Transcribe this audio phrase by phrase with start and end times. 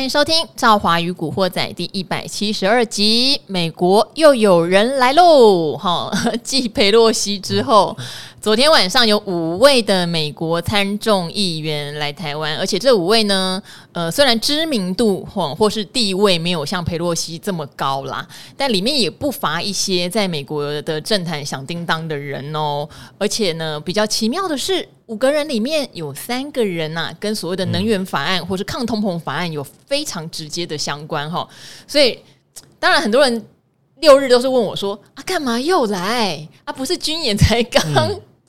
[0.00, 3.38] 欢迎收听《赵华与古惑仔》第一百七十二集。
[3.46, 5.76] 美国又有人来喽！
[5.76, 6.10] 哈，
[6.42, 7.94] 继佩洛西之后，
[8.40, 18.26] 昨天晚上有五位的美国参众议员来台湾，而且这五位呢，呃，虽然知名度或或是地位没有像裴洛西这么高啦，
[18.56, 22.88] 但里面也不乏一些在美国的政坛响叮当的人哦。
[23.18, 24.88] 而且呢，比较奇妙的是。
[25.06, 31.46] 五个人里面有三个人呐、跟所谓的能源法案或是抗通膨法案有非常直接的相关哈，
[31.84, 32.16] 所以
[32.78, 33.44] 当然很多人
[33.96, 36.72] 六日都是问我说啊，干嘛又来啊？
[36.72, 37.82] 不是军演才刚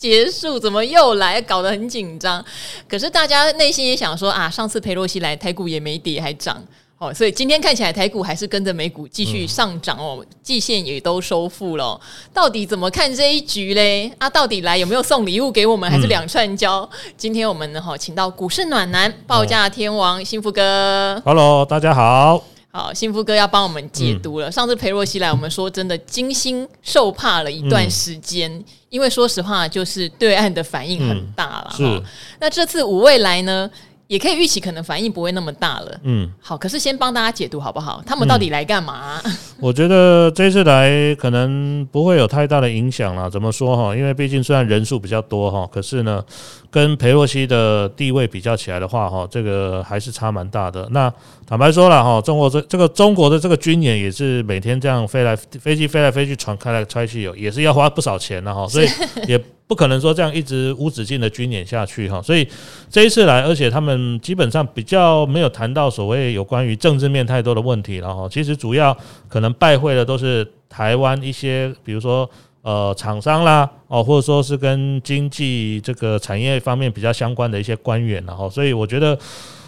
[0.01, 1.39] 结束，怎么又来？
[1.43, 2.43] 搞得很紧张。
[2.89, 6.59] 可是大家内心也想说啊，上次裴洛西来，台股也没跌，还涨。
[6.97, 11.99] 哦，所以今天看起来台股还是跟着美股继续上涨哦，季线也都收复了。
[12.33, 14.11] 到底怎么看这一局嘞？
[14.17, 16.89] 啊，到底来有没有送礼物给我们，还是两串交？
[17.15, 21.21] 今天我们呢，哈，请到股市暖男报价天王幸福哥。
[21.23, 22.43] Hello，大家好。
[22.71, 24.49] 好，幸福哥要帮我们解读了。
[24.49, 31.73] 上次裴若曦来，我们说真的惊心受怕了一段时间，因为说实话，就是对岸的反应很大了。
[31.75, 32.01] 是。
[32.39, 33.69] 那这次五位来呢？
[34.11, 35.99] 也可以预期，可能反应不会那么大了。
[36.03, 38.03] 嗯，好，可是先帮大家解读好不好？
[38.05, 39.21] 他们到底来干嘛？
[39.23, 43.29] 嗯，我觉得这次来可能不会有太大的影响了。
[43.29, 43.95] 怎么说哈？
[43.95, 46.21] 因为毕竟虽然人数比较多哈，可是呢，
[46.69, 50.85] 跟裴洛西的地位比较起来的话哈，这个还是差蛮大的。
[50.91, 51.09] 那
[51.47, 58.89] 坦白说了哈，中国这这个中国的这个军演也是每天这样飞来飞机飞来飞去，传开来开去，有也是要花不少钱的哈，所以
[59.25, 59.41] 也。
[59.71, 62.45] 不可能说这样一直无止境的军演下去哈，所以
[62.89, 68.93] 这一次来，而且他们基本上比较没有谈到所谓有关于政治面太多的问题，了哈其实主要
[69.29, 72.29] 可能拜会的都是台湾一些，比如说
[72.63, 79.17] 呃厂商啦哦，或者说是跟经济这个产业方面比较相关的一些官员，然后所以我觉得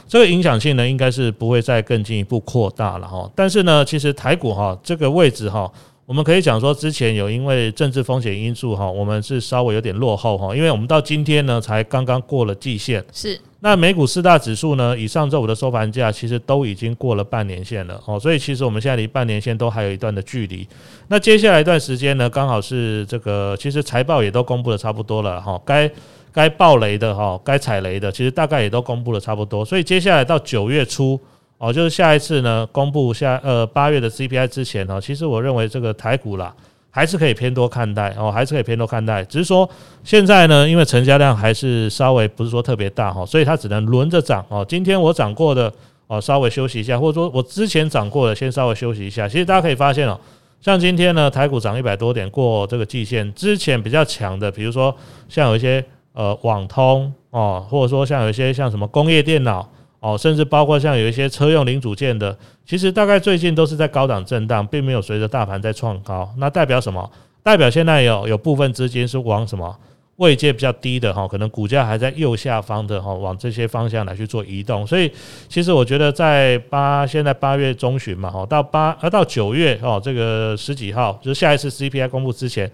[0.05, 3.31] 这个影响性呢，应该是不会再更进一步扩大了哈。
[3.33, 5.71] 但是呢，其实台股哈这个位置哈。
[6.05, 13.03] 我们可以讲说，之前有因为政治风险因素哈，我们是稍微有点落后哈，因为我们到今天呢才刚刚过了季线。
[13.13, 13.39] 是。
[13.61, 20.67] 那美股四大指数呢，以上周五的收盘价其实都已经过了半年线了哦，所以其实我们现在离半年线都还有一段的距离。
[21.07, 25.89] 那接下来一段时间呢，刚好是这个，其实财报也都公布的差不多了哈，该
[26.33, 31.17] 该爆雷的哈，该踩雷的，其实大概也都公布的差不多，所以接下来到九月初。
[31.63, 36.53] 哦，就是下一次呢，公布下呃八月的 CPI 之前呢，其实我认为这个台股啦，
[36.91, 39.23] 还是可以偏多看待哦，还是可以偏多看待。
[39.23, 39.69] 只是说
[40.03, 44.65] 现在呢，因为成交量还是稍微不是说特别大哈，所以它只能轮着涨哦。
[44.67, 45.71] 今天我涨过的
[46.07, 49.25] 哦，稍微休息一下，或者说我之前涨过的，先稍微休息一下。
[49.25, 50.19] 其实大家可以发现哦，
[50.59, 54.93] 像今天呢，台股涨一百多点过这个季线，之前比较强的，比如说
[55.29, 55.81] 像有一些
[56.11, 59.65] 呃网通哦，或者说像有一些像什么工业电脑。
[60.03, 66.29] 哦，甚至包括像有一些车用零组件的，其实大概最近都是在高档震荡，并没有随着大盘在创高。
[66.37, 67.09] 那代表什么？
[67.41, 69.73] 代表现在有有部分资金是往什么
[70.17, 74.85] 位阶比较低的哈，可能股价还在右下方的哈，往这些方向来去做移动。
[74.85, 75.09] 所以，
[75.47, 82.69] 其实我觉得在八现在八月中旬嘛，哈，到八呃到九月哦，这个十几号就是下一次 CPI 公布之前。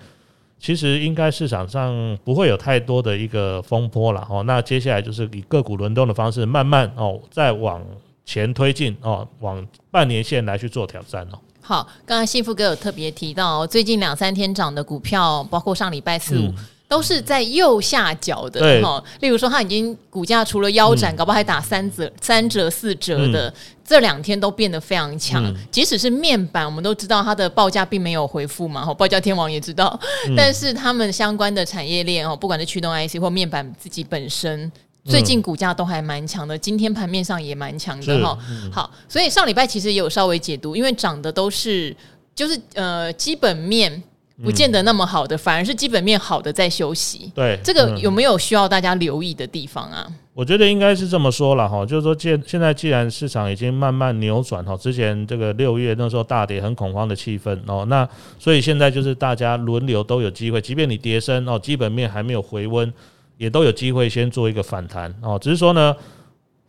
[0.60, 7.82] 其实应该市场上不会有太多的一个风波了哦，那接下来就是以个股轮动的方式，慢慢哦再往
[8.26, 11.40] 前推进哦，往半年线来去做挑战哦。
[11.62, 16.48] 好，刚刚幸福哥有特别提到，最近两三天涨的股票，包括上礼拜四五。
[16.48, 16.56] 嗯
[16.90, 23.54] 都是在右下角的哈，例如说它已经股价除了腰斩，搞不好还打三折、三折、四折的，
[23.86, 25.54] 这两天都变得非常强。
[25.70, 30.00] 即使是面板，我们都知道它的报价并没有回复嘛，哈，报价天王也知道。
[30.36, 34.72] 但是他们相关的产业链哦，不管是驱动 IC 或面板自己本身，
[35.06, 36.58] 最近股价都还蛮强的。
[36.58, 38.36] 今天盘面上也蛮强的哈。
[38.74, 41.96] 好，所以上礼拜其实也有稍微解读，因为涨的都是
[42.34, 44.02] 就是呃基本面。
[44.44, 47.32] 不见得那么好的，反而是基本面好的在休息。
[47.36, 50.08] 对，这个有没有需要大家留意的地方啊？
[50.34, 58.08] 我觉得应该是这么说了哈，就是说现现在既然市场已经慢慢扭转哈，之前这个六月那时候大跌很恐慌的气氛哦，那
[58.38, 62.94] 所以现在就是大家轮流都有机会，即便你跌升哦，基本面还没有回温，
[63.36, 65.38] 也都有机会先做一个反弹哦。
[65.38, 65.94] 只是说呢，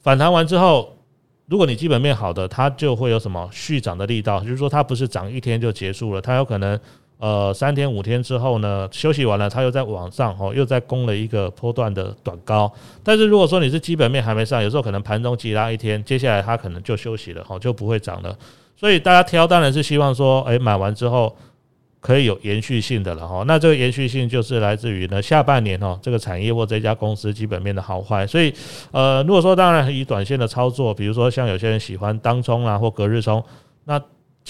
[0.03, 0.97] 反弹完之后，
[1.47, 6.77] 如果你基本面好的，它就会有什么续涨的力道，就是说它不是涨一天就结束了，它有可能。
[7.21, 12.73] 呃，三天五天之后呢，休息完了，它又在往上哦，又在攻了一个波段的短高。
[13.05, 18.35] 但是如果说你是基本面还没上，有时候可能盘中急拉一天，接下来它可能就休息了，哦，就不会涨了。
[18.75, 21.37] 所以大家挑当然是希望说，诶，买完之后
[22.01, 23.45] 可以有延续性的了哈。
[23.47, 28.27] 那这个延续性就是来自于呢下半年哈这个产业或这家公司基本面的好坏。
[28.27, 28.51] 所以
[28.93, 33.45] 呃，如果说当然以短线的操作，比如说像有些人喜欢当冲啊或隔日冲，
[33.85, 34.01] 那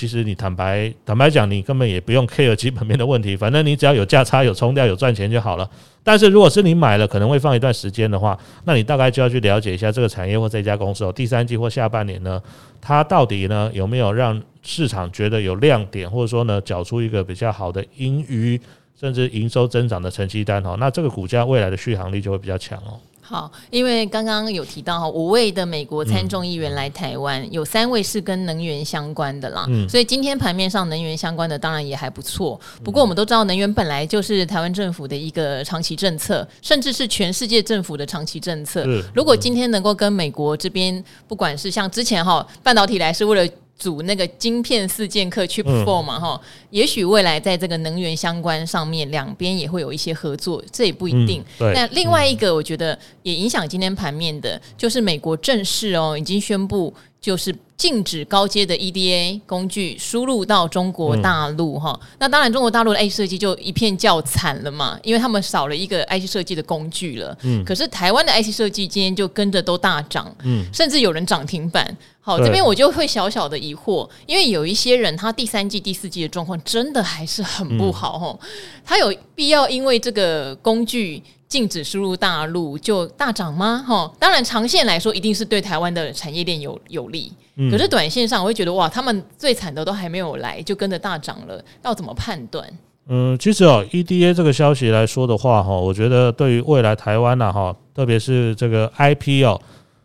[0.00, 5.70] 其实你坦白坦白讲，你根本也不用 care 基本面的问题，反正你只要有价差、有冲掉、有赚钱就好了。
[6.02, 12.42] 但是如果是你买了可能会放一段时间的话，那你大概就要去了解一下这个产业或这家公司哦，第三季或下半年呢，
[12.80, 18.58] 它到底呢有没有让市场觉得有亮点，或者说呢缴出一个比较好的盈余，
[18.98, 22.96] 甚至营收增长的成绩单哦，那这个股价未来的续航力就会比较强哦。
[23.30, 32.60] 好，因为刚刚有提到哈，五位的美国参众议员来台湾，有三位是跟能源相关的啦，所以今天盘面上能源相关的当然也还不错。
[32.82, 38.84] 不过我们都知道，能源本来就是台湾政府的一个长期政策，甚至是全世界政府的长期政策。
[39.14, 43.52] 如果今天能够跟美国这边，不管是像之前哈半导体来是为了。
[43.80, 46.38] 组那个晶片四剑客 Chip Four 嘛哈，
[46.68, 51.42] 也许未来在这个能源相关上面，两边也会有一些合作，这也不一定。
[51.58, 61.98] 那另外一个，我觉得也影响今天盘面的，就是美国正式哦已经宣布，就是禁止高阶的 EDA 工具输入到中国大陆哈。
[62.18, 67.36] 那当然，中国大陆的 IC 设计就一片叫惨了嘛，因为他们少了一个 IC 设计的工具了。
[67.42, 71.96] 嗯，可是台湾的 IC 设计今天就跟着都大涨，嗯，甚至有人涨停板。
[72.22, 78.38] 好，这边我就会小小的疑惑，因为有一些人他第三季、第四季的状况真的还是很不好哈，
[78.84, 83.84] 他有必要因为这个工具禁止输入大陆就大涨吗？
[83.86, 87.30] 哈，当然长线来说一定是对台湾的产业链有有利，
[87.70, 92.64] 可是短线上我会觉得哇，他们最惨的都还没有来就跟着大涨了，要怎么判断？
[93.08, 99.60] 嗯，其实哦，EDA 这个消息来说的话哈，我觉得对于未来台湾呐哈，特别是这个 IP 哦。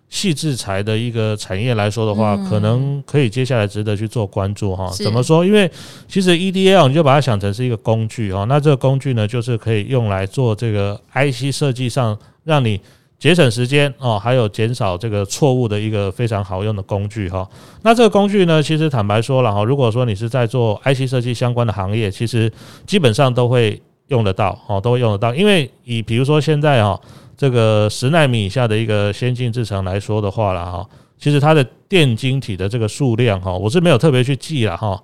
[0.09, 4.89] 矽智财的一个产业来说的话，可能可以接下来值得去做关注哈。
[4.91, 5.43] 怎么说？
[5.43, 5.69] 因为
[6.07, 8.45] 其实 EDA 你就把它想成是一个工具哈。
[8.45, 12.79] 那这个工具呢，就是可以用来做这个 IC 设计上，让你
[13.19, 17.45] 节省时间哦，还有减少这个错误的一个非常好用的工具哈。
[17.81, 22.49] 那这个工具呢，其实坦白说了哈，如果说你是在做 IC 设计相关的行业，其实
[22.85, 25.35] 基本上都会用得到哦，都会用得到。
[25.35, 26.97] 因为以比如说现在哈。
[27.37, 35.01] 这个十纳米以下的一个先进制程来说的话了哈，其实它的电晶体的这个数量哈，我是没有特别去记了哈，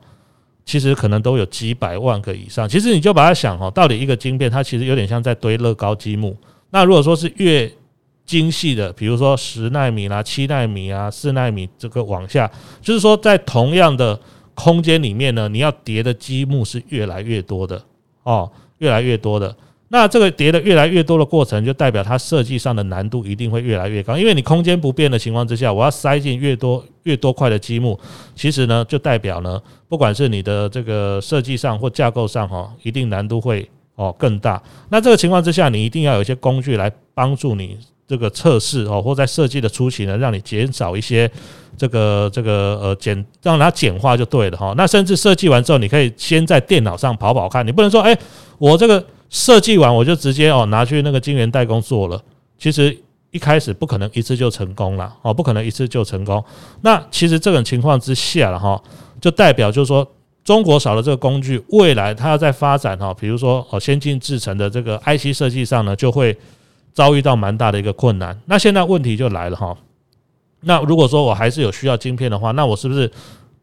[0.65, 2.69] 其实可能都有几百万个以上。
[2.69, 6.37] 其实你就把它想哈，到底一个晶片它其实有点像在堆乐高积木。
[6.69, 7.69] 那如果说是越
[8.25, 12.49] 精细的，比如说十纳米啦、七纳米啊、四纳米这个往下，
[12.81, 14.17] 就是说在同样的
[14.53, 17.83] 空间里面呢，你要叠的积木是越来越多的
[18.23, 19.53] 哦，越来越多的。
[19.93, 27.99] 那这个叠的越来越多的过程，就代表它设计上的难度一定会越来越高，因为你空间不变的情况之下，我要塞进越多越多块的积木，
[28.33, 34.63] 其实呢，就代表呢，不管是你的这个设计上或架构上哈，一定难度会哦更大。
[34.87, 37.77] 那这个情况之下，你一定要有一些工具来帮助你
[38.07, 41.29] 这个测试哦，或在设计的初期呢，让你减少一些
[41.75, 44.73] 这个这个呃简，让它简化就对了哈。
[44.77, 48.17] 那甚至设计完之后，你可以先在电脑上跑跑看，你不能说哎，
[48.57, 49.05] 我这个。
[49.31, 52.21] 设计完我就直接哦拿去那个晶圆代工做了，
[52.59, 52.95] 其实
[53.31, 56.43] 一开始不可能一次就成功了哦，不可能一次就成功。
[56.81, 58.79] 那其实这种情况之下了哈，
[59.21, 60.05] 就代表就是说
[60.43, 66.37] 中国少了这个工具，未来它要在发展哈，比如说哦先进制程的这个 IC 设计上呢，就会
[66.91, 68.37] 遭遇到蛮大的一个困难。
[68.47, 69.77] 那现在问题就来了哈，
[70.59, 73.09] 那如果说我还是有需要晶片的话，那我是不是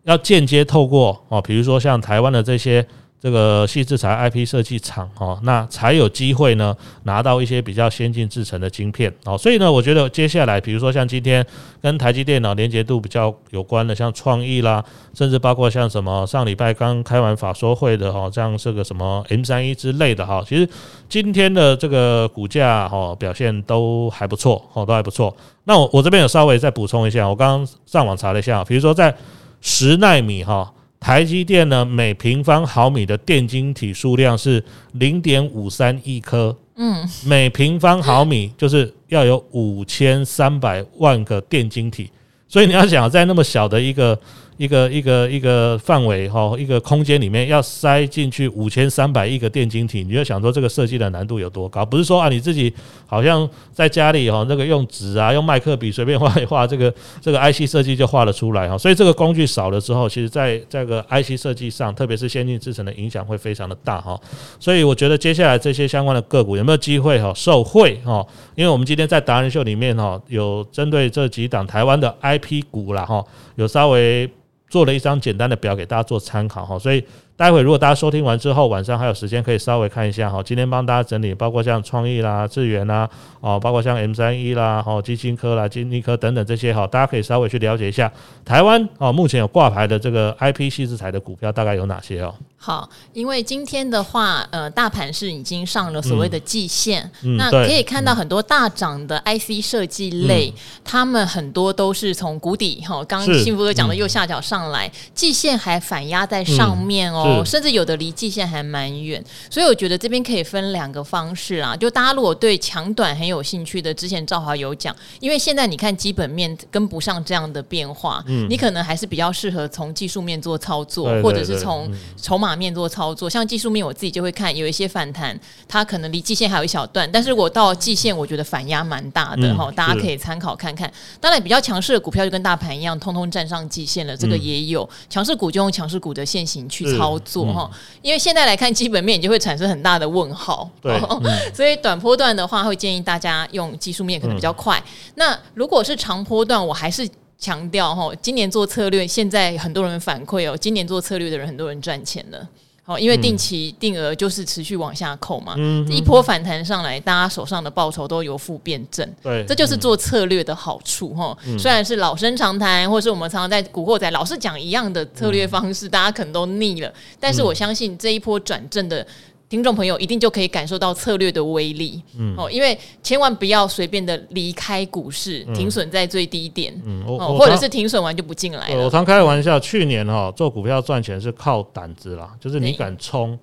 [0.04, 2.87] 要间接透过哦，比如说像台湾的这些。
[3.20, 11.44] 这个矽智财 IP 设计厂哦，那才有机会呢拿到一些比较先进制成的晶片哦，所以呢，我觉得接下来，比如说像今天
[11.82, 14.84] 跟台积电脑连接度比较有关的，像创意啦，
[15.14, 20.68] 甚至包括像什么上礼拜刚开完法说会的哈，像这个什么 M 三一之类的哈，其实
[21.08, 25.37] 今天的这个股价哈表现都还不错哦，都还不错。
[25.64, 29.12] 那我我这边有稍微再补充一下，我刚刚上网查了一下，比如说在
[29.60, 30.72] 十奈米哈。
[31.00, 34.62] 台积电呢，每平方毫米的电晶体数量是
[34.92, 42.10] 零点五三亿颗，嗯，每平方毫米就是要有五千三百万个电晶体，
[42.48, 44.18] 所以你要想在那么小的一个。
[44.58, 51.86] 一个一个一个范围哈，一个空间里面要塞进去五千三百亿个电晶体，你就想说这个设计的难度有多高？
[51.86, 52.74] 不是说啊，你自己
[53.06, 58.76] 好像在家里哈，那个用纸啊，用麦克笔随便画一画，这个这个 IC 设计就画了出来哈。
[58.76, 64.20] 所以这个工具少了之后，其实在这个 IC 设计上，特别是先进制程的影响会非常的大哈。
[64.58, 68.26] 所以我觉得接下来这些相关的个股有没有机会哈受惠哈？
[68.56, 73.24] 因为我们今天在达人秀里面哈，有针对这几档台湾的 IP 股啦哈，
[73.54, 74.28] 有稍微。
[74.68, 77.02] 做了一张简单的表给大家做参考哈，所以
[77.37, 80.42] 待会如果大家收听完之后，晚上还有时间可以稍微看一下哈。
[80.42, 83.08] 今天帮大家整理，包括像创意啦、智源啦，
[83.40, 88.12] 哦，包括像 M 三一啦、哦，基金科啦、金立科等等这些哈，大家可以稍微去了解一下
[88.44, 92.34] 台湾哦，目前有挂牌的这个 IP 矽智财的股票大概有哪些哦？
[92.60, 107.38] 好，因为今天的话，呃，大盘是已经上了所谓的季线，嗯、那可以看到很多大涨的 IC 设计类，嗯、他们很多都是从谷底哈，刚刚幸福哥讲的右下角上来，季线还反压在上面哦。
[107.40, 111.76] 哦，甚至有的离季线还蛮远，所以我觉得这边可以分两个方式啊。
[111.76, 121.88] 就大家如果对强短很有兴趣的，之前赵华有讲，因为现在你看基本面跟不上这样的变化，嗯，你可能还是比较适合从技术面做操作，或者是从
[122.20, 123.30] 筹码面做操作。
[123.30, 130.92] 像技术面，我自己就会看有一些反弹，它可能离季线还有一小段，但是我到季线，我觉得反压蛮大的哈，嗯、大家可以参考看看。
[131.20, 137.38] 当然，比较强势的股票就跟大盘一样，通通站上季线了，这个也有强势股就用强势股的线型去操作。
[137.38, 140.68] 做哈，因为现在来看基本面，你就会产生很大的问号。
[140.80, 141.22] 对，嗯、
[141.54, 144.78] 所以短波段的话，会建议大家用技术面可能比较快。
[144.78, 147.06] 嗯、那如果是长波段，我还是
[147.38, 152.49] 强调哈，今年做策略，现在很多人反馈哦，今年做策略的人很多人赚钱了。
[152.85, 161.37] 哦，因为定期定额就是持续往下扣嘛，嗯、一波反弹上来，大家手上的报酬都由负变正，对，这就是做策略的好处哈。
[161.45, 166.90] 嗯、虽然是老生常谈，或是我们常常在古惑仔老是讲一样的策略方式，嗯、大家可能都腻了，
[167.21, 169.07] 但是我相信这一波转正的。
[169.48, 178.84] 听众朋友一定就可以感受到策略的威力，嗯，哦，因为千万不要随便的离开股市，嗯、停损在最低点，嗯，哦，或者是停损完就不进来了。
[178.84, 183.38] 我常开玩笑，去年哈做股票赚钱是靠胆子啦，就是你敢冲，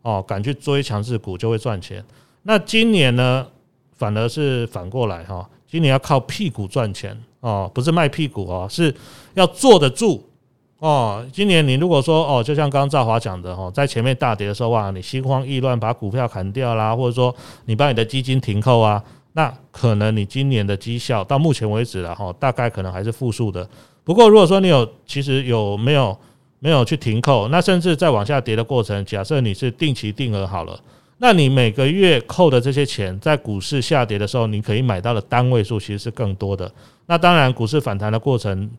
[0.00, 2.02] 哦，敢去追强势股就会赚钱。
[2.44, 3.46] 那今年呢，
[3.98, 8.94] 反而是反过来哈，今年要靠屁股赚钱哦，不是卖屁股哦，是
[9.34, 10.26] 要坐得住。
[10.80, 17.34] 哦，今年你如果说哦，就像刚刚赵华讲的哦，在前面大跌的时候哇，你心慌意乱把股票砍掉啦，或者说
[17.66, 19.02] 你把你的基金停扣啊，
[19.34, 23.68] 那可能你今年的绩效到目前为止了哈，大概可能还是负数的。
[24.04, 26.16] 不过如果说你有其实有没有
[26.60, 30.80] 没有去停扣，那甚至在往下跌的过程，假设你是定期定额好了，
[31.18, 36.72] 那你每个月扣的这些钱，在股市下跌的时候，你可以买到的单位数其实是更多的。
[37.04, 38.70] 那当然，股市反弹的过程。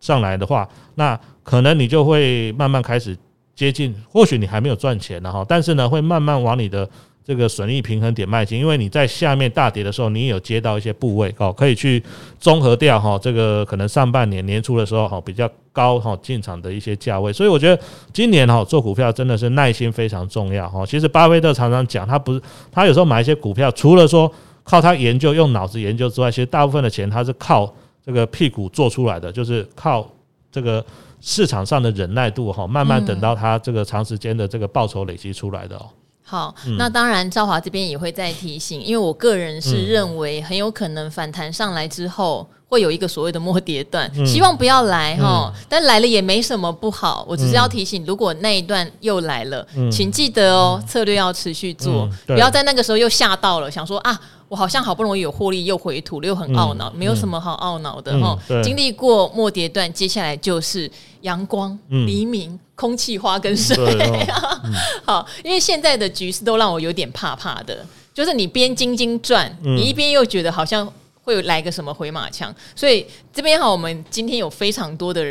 [0.00, 3.16] 上来的话，那可能你就会慢慢开始
[3.54, 6.88] 接近，或许你还没有赚钱呢哈，但是呢，会慢慢往你的
[7.24, 12.02] 这个损益平衡点迈进，因为你在下面大跌的时候，你也有接到一些部位哦，可以去
[12.38, 20.86] 综合掉哈，这个可能上半年年初的时候哈比较高哈进场的一些价位，所以我觉得今年哈做股票真的是耐心非常重要哈。
[20.86, 22.40] 其实巴菲特常常讲，他不是
[22.70, 24.30] 他有时候买一些股票，除了说
[24.62, 27.74] 靠他研究用脑子研究之外，其实大部分的钱他是靠。
[28.08, 30.10] 这个屁股做出来的，就是靠
[30.50, 30.82] 这个
[31.20, 35.90] 市场上的忍耐度哈，慢慢等到它这个长时间的这个报酬累积出来的哦。
[36.22, 42.48] 好，那当然赵华这边也会再提醒，因为我个人是认为很有可能反弹上来之后。
[42.70, 47.24] 会有一个所谓的末跌段，希望不要来哈，但来了也没什么不好。
[47.26, 58.36] 我只是要提醒，如果那一段又来了，请记得哦，策略要持续做，不要在那个时候又吓到了，想说啊，我好像好不容易有获利又回吐了，又很懊恼，没有什么好懊恼的哈。
[58.62, 60.90] 经历过末跌段，接下来就是
[61.20, 63.76] 阳光、黎明、空气、花跟水。
[65.04, 70.90] 好，因为现在的局势都让我有点怕怕的，就是你边晶晶转，你一边又觉得好像。
[71.28, 73.06] 会来个什么回马枪，所以
[73.38, 75.24] 这边好，我们今天有非常多的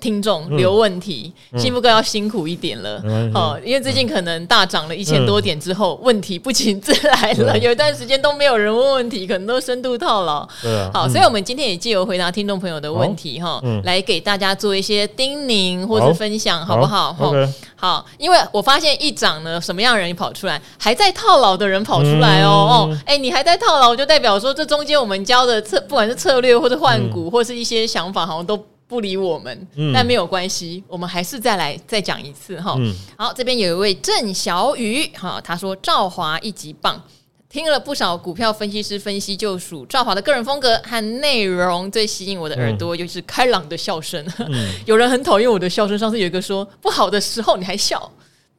[0.00, 2.96] 听众留问题，嗯、幸福哥要辛苦一点了，
[3.32, 10.38] 哦、嗯，因为最近可能大涨了一千多点之后，嗯、问题不请自来了，嗯、有一段时间都没有人问问题，可能都深度套牢。
[10.38, 17.12] 啊、好，所以我们今天也借由回答听众朋友的问题哈，嗯、来给大家做一些叮咛或是分享，好，不好？
[17.12, 17.32] 好、
[17.76, 28.66] 好，因为我发现一涨呢，什么样的人跑出来，还在套牢的人跑出来哦、嗯、哦，哎，你还在套牢，就代表说这中间我们教的策，不管是策略或者换股，嗯、或是一些想法，好像都。
[28.86, 32.76] 不理我们，嗯、但没有关系，我们还是再来再讲一次哈。
[32.78, 37.02] 嗯、好，这边有一位郑小雨哈，他说赵华一级棒，
[37.48, 44.24] 听了不少股票分析师分析，就属赵华的个人风格和内容最吸引我的耳朵，嗯、就是开朗的笑声。
[44.38, 48.08] 嗯、 有人很讨厌我的笑声，上次有一个说不好的时候你还笑。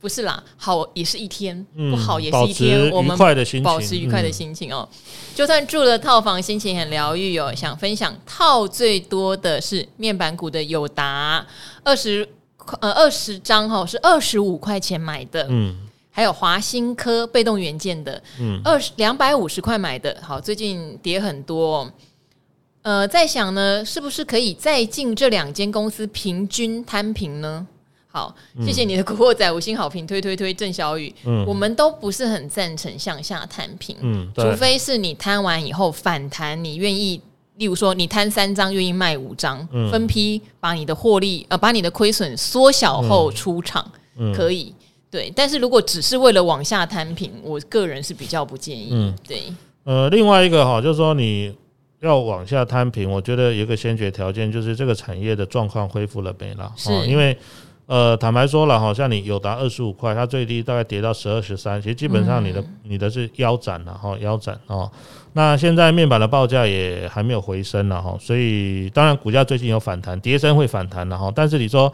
[0.05, 2.91] 不是啦，好也是一天，嗯、不好也是一天。
[2.91, 3.17] 我们
[3.63, 4.88] 保持愉快的心情哦。
[4.91, 4.97] 嗯、
[5.33, 7.51] 就算住了套房，心情很疗愈哦。
[7.55, 11.43] 想分享套最多的是面板股的友达，
[11.83, 12.29] 二十
[12.81, 15.75] 呃二十张哈是二十五块钱买的，嗯，
[16.12, 21.91] 还有华新科被动元件的，嗯，二十两百五十块买的，好，最近跌很多，哦。
[22.83, 27.65] 呃，在想呢，是不是可以再进这两间公司平均摊平呢？
[28.15, 31.13] 好，谢谢你的古惑仔五星好评，推推推郑小雨。
[31.25, 37.19] 嗯，我们都不是很赞成向下摊平，嗯，除非是你摊完以后反弹，你愿意，
[37.57, 44.74] 例如说你摊三张，愿意卖五张，嗯，分批把你的获利呃，把你的亏损缩小后出场，嗯，可以，
[45.12, 45.29] 对。
[45.36, 49.43] 但是如果只是为了往下摊平，我个人是比较不建议，嗯，对。
[49.84, 51.53] 呃，另外一个哈，就是说你
[52.00, 57.38] 要往下摊平，我觉得有一个先决条件就是这个产业的状况恢复了没了，是因为。
[57.87, 64.89] 呃，坦白说了，好像你友达二十五块，它最低大概跌到十二十三，其实基本上你的、嗯、你的是腰斩了哈，腰斩哦。
[65.33, 71.31] 那现在面板的报价也还没有回升了哈，所以当然股价最近有反弹，跌升会反弹的哈。
[71.35, 71.93] 但是你说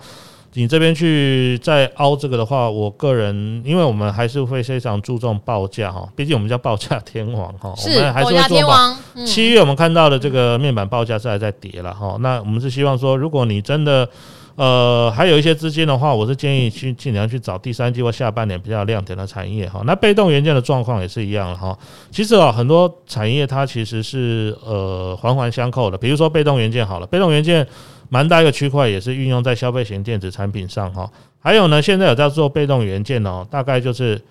[0.53, 8.95] 你这边去再凹这个的话，我个人因为我们还是会非常注重报价哈，毕竟我们叫报价天王哈，我们还是会做报。
[9.25, 14.07] 七月我们看到的这个面板报价是还在跌了哈，那我们是希望说，如果你真的。
[14.55, 19.81] 呃，还有一些资金的话，我是建议去尽量去找第三季或下半年比较亮点的产业哈。
[19.85, 21.77] 那被动元件的状况也是一样哈。
[22.11, 25.97] 其实啊，很多产业它其实是呃环环相扣的。
[25.97, 27.65] 比如说被动元件好了，被动元件
[28.09, 31.09] 蛮大一个区块也是运用在消费型电子产品上哈。
[31.39, 34.21] 还有呢，现在有在做被动元件哦，大概就是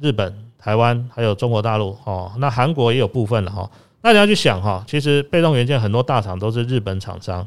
[0.00, 2.30] 日本、台湾还有中国大陆哦。
[2.38, 3.68] 那韩国也有部分了哈。
[4.02, 7.46] 那你要去想哈，其实被动元件很多大厂都是日本厂商。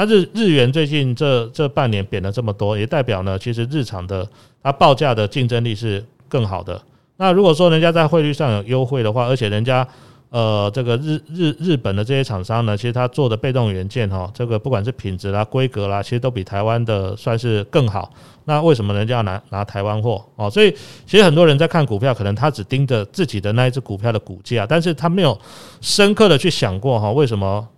[0.00, 4.26] 那日日元最近这这半年贬了这么多，也代表呢，其实日厂的
[4.62, 6.80] 它报价的竞争力是更好的。
[7.18, 9.86] 那如果说人家在汇率上有优惠的话，而且人家
[10.30, 18.10] 呃这个日日日本的这些厂商呢，其实他做的被动元件哈，这个不管是品质啦、规格啦，其实都比台湾的算是更好。
[18.46, 20.48] 那为什么人家要拿拿台湾货哦？
[20.48, 25.38] 所以其实很多人在看股票，可能他只盯着自己的那一只股票的股价，但是他没有
[25.82, 27.68] 深刻的去想过哈，为什么？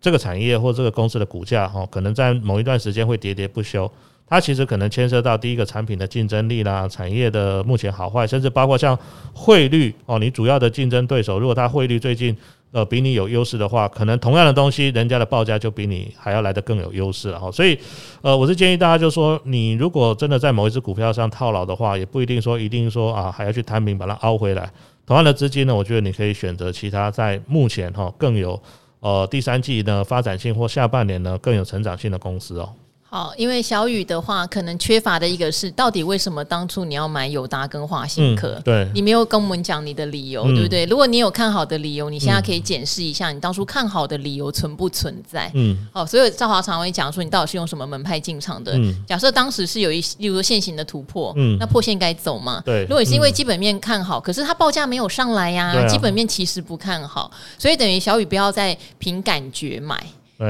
[0.00, 3.90] 这个产业或这个公司的股价哈，可能在某一段时间会喋喋不休。
[4.30, 8.98] 它其实可能牵涉到第一个产品的竞争力啦，产业的目前好坏，甚至包括像
[9.32, 12.36] 汇率哦，你主要的竞争对手，如果它汇率最近
[12.70, 17.50] 呃比你有优势的话，可能同样的东西，人家的报价就比你还要来得更有优势了哈。
[17.50, 17.78] 所以
[18.20, 24.70] 呃，我是建议大家就说，你如果真的在某一只股票上套牢的话，也不一定说一定说啊还要去摊平把它凹回来。
[25.06, 28.60] 同样的资金呢，我觉得你可以选择其他在目前哈更有。
[29.00, 32.74] 呃，第三季呢，发展性或下半年呢，更有成长性的公司哦。
[33.10, 38.56] 好，因为小雨的话，可能缺乏的一个是，到底为什么当初你要买友达跟华新科？
[38.56, 40.84] 嗯，对，你没有跟我们讲你的理由，嗯，对不对？
[40.84, 45.50] 如果你有看好的理由，你现在可以检视一下，你当初看好的理由存不存在？
[45.54, 48.72] 嗯，好，所以赵华常会讲说，你到底是用什么门派进场的？
[48.76, 52.62] 嗯，假设当时是有一，例如说现行的突破，嗯，那破线该走嘛？
[52.66, 59.98] 对，如果你是因为基本面看好，可是它报价没有上来呀，啊，基本面其实不看好，所以等于小雨不要再凭感觉买。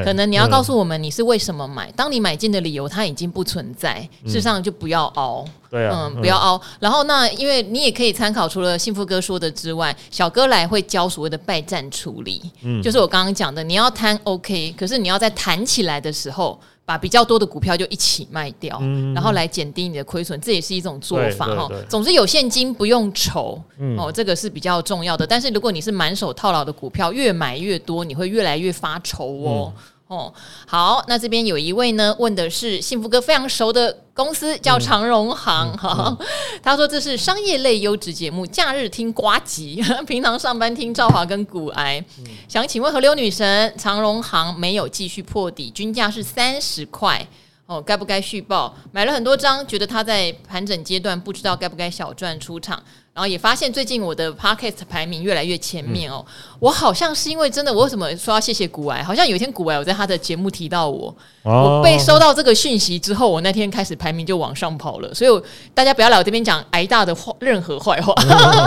[0.04, 6.60] 可能你要告诉我们你是为什么买，当你买进的理由它已经不存在，事实上就不要熬，对啊，嗯，不要凹。
[6.78, 16.60] 然后那因为你也可以参考，除了幸福哥说的之外，小哥来会教所谓的败战处理，嗯，就是我刚刚讲的，你要谈 OK，可是你要在谈起来的时候。
[16.88, 21.68] 把比较多的股票就一起卖掉，嗯、然后来减低你的亏损，这也是一种做法哈。
[21.86, 25.26] 总之有现金不用愁，嗯、哦，这个是比较重要的。
[25.26, 29.70] 但是如果你是满手套牢的股票，越买越多，你会越来越发愁哦。
[29.76, 30.32] 嗯哦，
[30.66, 36.16] 好，那这边有一位呢，问的是幸福哥非常熟的公司，叫长荣行哈。
[36.64, 42.02] 他说这是商业类优质节目，假日听瓜吉， 平常上班听赵华跟股癌。
[42.48, 47.28] 想请问河流女神，长荣行没有继续破底，均价是三十块
[47.66, 48.74] 哦，该不该续报？
[48.92, 52.82] 买了很多张，觉得他在盘整阶段，不知道该不该小赚出场。
[53.18, 59.02] 然后也发现最近我的 podcast 排名越来越前面哦，嗯、我好像是因为真的，我为什么说要谢谢古癌？
[59.02, 65.12] 好像有一天古癌我在他的节目提到我，哦、我被收到这个讯息之后，我那天开始排名就往上跑了。
[65.12, 65.42] 所以
[65.74, 68.14] 大家不要来我这边讲癌大的话，任何坏话，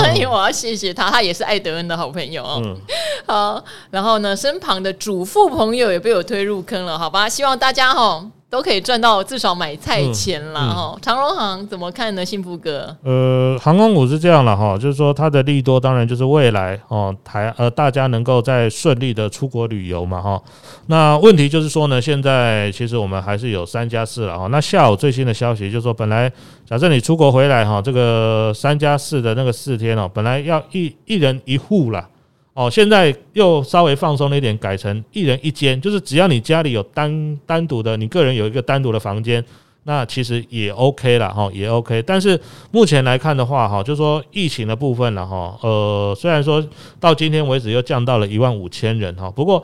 [0.03, 2.61] 嗯、 因为我要谢谢他，他也是艾德恩的好朋友哦。
[2.61, 2.77] 嗯、
[3.25, 7.29] 好，然后呢，身旁的主妇朋友也被我推入坑了，好吧？
[7.29, 8.31] 希望大家哈、哦。
[8.51, 10.93] 都可以赚到至少买菜钱了哈。
[11.01, 12.25] 长荣行怎么看呢？
[12.25, 12.93] 幸福哥？
[13.01, 20.41] 呃，航空股是这样了哈，就是说它的利多当然就是未来哦台呃大家能够在顺利的出国旅游嘛哈。
[20.87, 24.47] 那问题就是说呢，现在其实我们还是有三加四了哈。
[24.47, 26.31] 那下午最新的消息就是说，本来
[26.65, 32.07] 假设你出国回来哈，这个三加四的那个四天哦，本来要一一人一户了。
[32.53, 39.41] 哦，现在又稍微放松了一点，改成一人一间，就是只要你家里有单单独的，你个人有一个单独的房间，
[39.83, 42.01] 那其实也 OK 了哈，也 OK。
[42.03, 42.39] 但是
[42.71, 46.63] 目前来看的话，哈，就说疫情的部分了哈，呃，虽然说
[46.99, 49.63] 到今天为止又降到了一万五千人哈，不过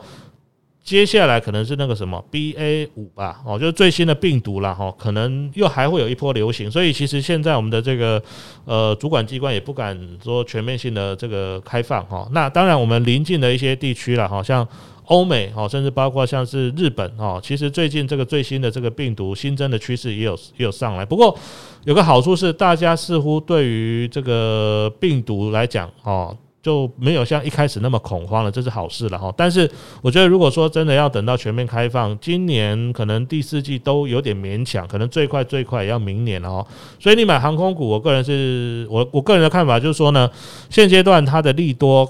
[0.82, 8.22] 接下来可能是那个什么 BA 五吧，哦，就是最新的病毒了哈，可能又还会有一波流行，所以其实现在我们的这个
[8.64, 12.26] 呃主管机关也不敢说全面性的这个开放哈。
[12.32, 14.66] 那当然，我们邻近的一些地区了，好像
[15.08, 21.04] 欧美哈，甚至包括像是日本哈，其实最近这个最新的这个病毒新增的趋势也有也有上来。
[21.04, 21.36] 不过
[21.84, 26.36] 有个好处是，大家似乎对于这个病毒来讲哦。
[26.60, 29.32] 就没有像一开始那么恐慌了，这是好事了哈。
[29.36, 29.70] 但是
[30.02, 36.66] 我觉得，如果说真的要等到全面开放，今年可能第四季都有点勉强，可能最快最快也要明年了哈。
[36.98, 40.28] 所以你买航空股，我个人是我我个人的看法就是说呢，
[40.68, 42.04] 现阶段它的利多。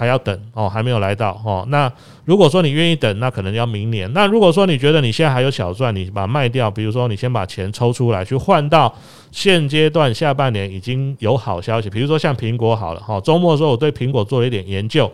[0.00, 1.62] 还要等哦，还没有来到哦。
[1.68, 1.92] 那
[2.24, 4.10] 如果说你愿意等，那可能要明年。
[4.14, 8.90] 那如果说你觉得你现在还有小赚，你把卖掉，比如说你先把钱抽出来，去换到
[9.30, 13.20] 现阶段下半年已经有好消息，比如说像苹果好了哈。
[13.20, 15.12] 周末的时候我对苹果做了一点研究，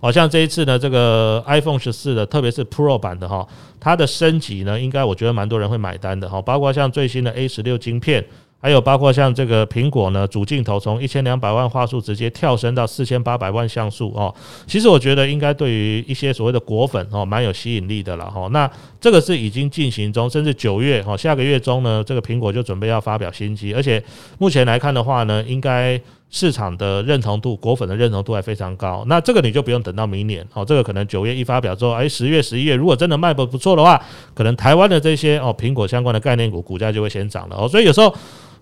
[0.00, 3.46] 好像这一次呢，这个 iPhone 十四的，特别是 Pro 版的哈，
[3.78, 8.26] 它的升级呢，应该我觉得蛮多人会买单的哈，包括像最新的 A 十六晶片。
[8.62, 14.34] 还有包括像这个苹果呢，主镜头从一千两百万画素直接跳升到四千八百万像素哦。
[14.66, 18.48] 其实我觉得应该对于一些所谓的果粉哦，蛮有吸引力的了哈。
[18.52, 18.70] 那
[19.00, 24.02] 这个是已经进行中，甚至九月哈，下个月中呢，这个苹果就准备要发表新机，而且
[24.38, 29.02] 目前来看的话呢，应该市场的认同度，果粉的认同度还非常高。
[29.06, 33.98] 那这个你就不用等到明年哦，这个可能九月一发表之后，哎，十月、十一月如果真的卖不不错的话，
[34.34, 37.66] 可能台湾的这些哦苹果相关的概念股股价就会先涨了哦。
[37.66, 38.14] 所以有时候。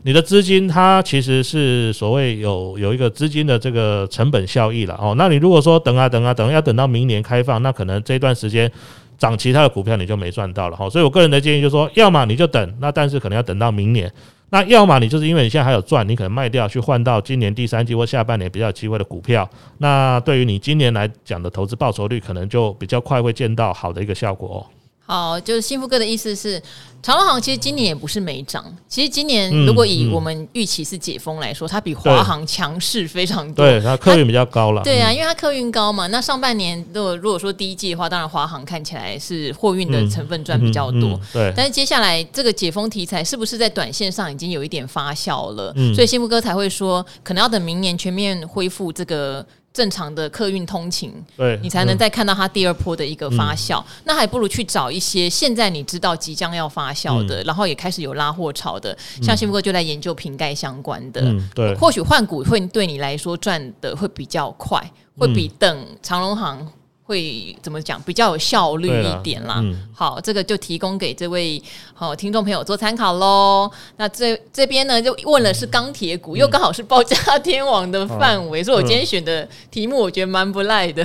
[0.02, 5.14] 你的资金它其实是所谓有有一个资金的这个成本效益了哦。
[5.18, 8.70] 那你如果说等啊等啊等，要等到明年开放，那可能这段时间
[9.18, 10.88] 涨其他的股票你就没赚到了哈。
[10.88, 14.08] 所以我个人的建议就是说，要么你就等，那但是可能要等到明年；
[14.50, 19.46] 那要么你就是因为你现在还有赚，你可能卖掉去换到今年第三季或下半年比较有机会的股票。
[19.78, 24.64] 那对于你今年来讲的投资报酬率，可能就比较快会见到好的一个效果。
[25.08, 26.62] 好，就是幸福哥的意思是，
[27.02, 28.62] 长荣航其实今年也不是没涨。
[28.86, 33.64] 其实今年如果以我们预期是解封来说，它比华航强势非常多。
[33.64, 34.82] 对，它客运比较高了。
[34.82, 36.06] 对啊，因为它客运高嘛。
[36.08, 41.18] 那上半年如果如果说第一季的话，当然华航看起来是货运的成分赚比较多。
[41.32, 41.50] 对。
[41.56, 45.72] 但是接下来这个解封题材是不是在短线上已经有一点发酵了？
[45.94, 49.42] 所以幸福哥才会说，可能要等明年全面恢复这个。
[49.78, 53.80] 正常的客运通勤，对，你才能再看到它第二波的一个发酵。
[53.80, 61.20] 嗯、那还不如去找一些现在你知道即将要发酵的，嗯、然后也开始有拉货潮的，嗯、像幸福哥就在研究瓶盖相关的。
[61.20, 64.82] 嗯、对，或许换股会对你来说赚的会比较快，
[65.16, 66.66] 会比等长荣航。
[67.08, 69.60] 会怎么讲比较有效率一点啦？
[69.62, 71.60] 嗯、好，这个就提供给这位
[71.94, 73.70] 好听众朋友做参考喽。
[73.96, 81.02] 那这这边呢，就问了是钢铁股，嗯、又刚好是报价天王的范围，嗯、所以我今天选的题目我觉得蛮不赖的。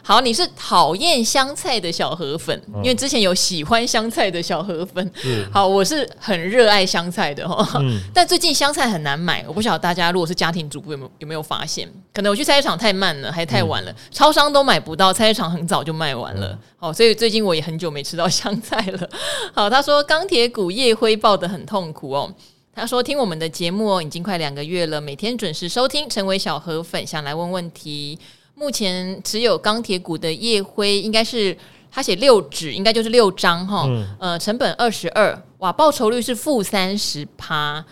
[0.00, 5.12] 嗯好，你是讨厌香菜的小河粉，因为之前有喜欢香菜的小河粉。
[5.52, 7.80] 好，我是很热爱香菜的哈，
[8.12, 11.88] 但最近香菜很难买，我不晓得大家如果是家庭主妇有没有有没有发现？
[12.14, 16.58] 可能我去菜市场太慢了，还太晚了，超商都买不到，菜市场很早就卖完了。
[16.78, 19.08] 好，所以最近我也很久没吃到香菜了。
[19.54, 22.32] 好，他说钢铁股夜辉爆的很痛苦哦。
[22.74, 28.18] 他说听我们的节目哦，已经快两个月了，每天准时收听，成为小河粉，想来问问题。
[28.60, 31.56] 目前持有钢铁股的叶辉应该是
[31.90, 33.84] 他写六指，应该就是六张哈。
[33.86, 37.82] 嗯、呃，成本二十二，哇，报酬率是负三十趴。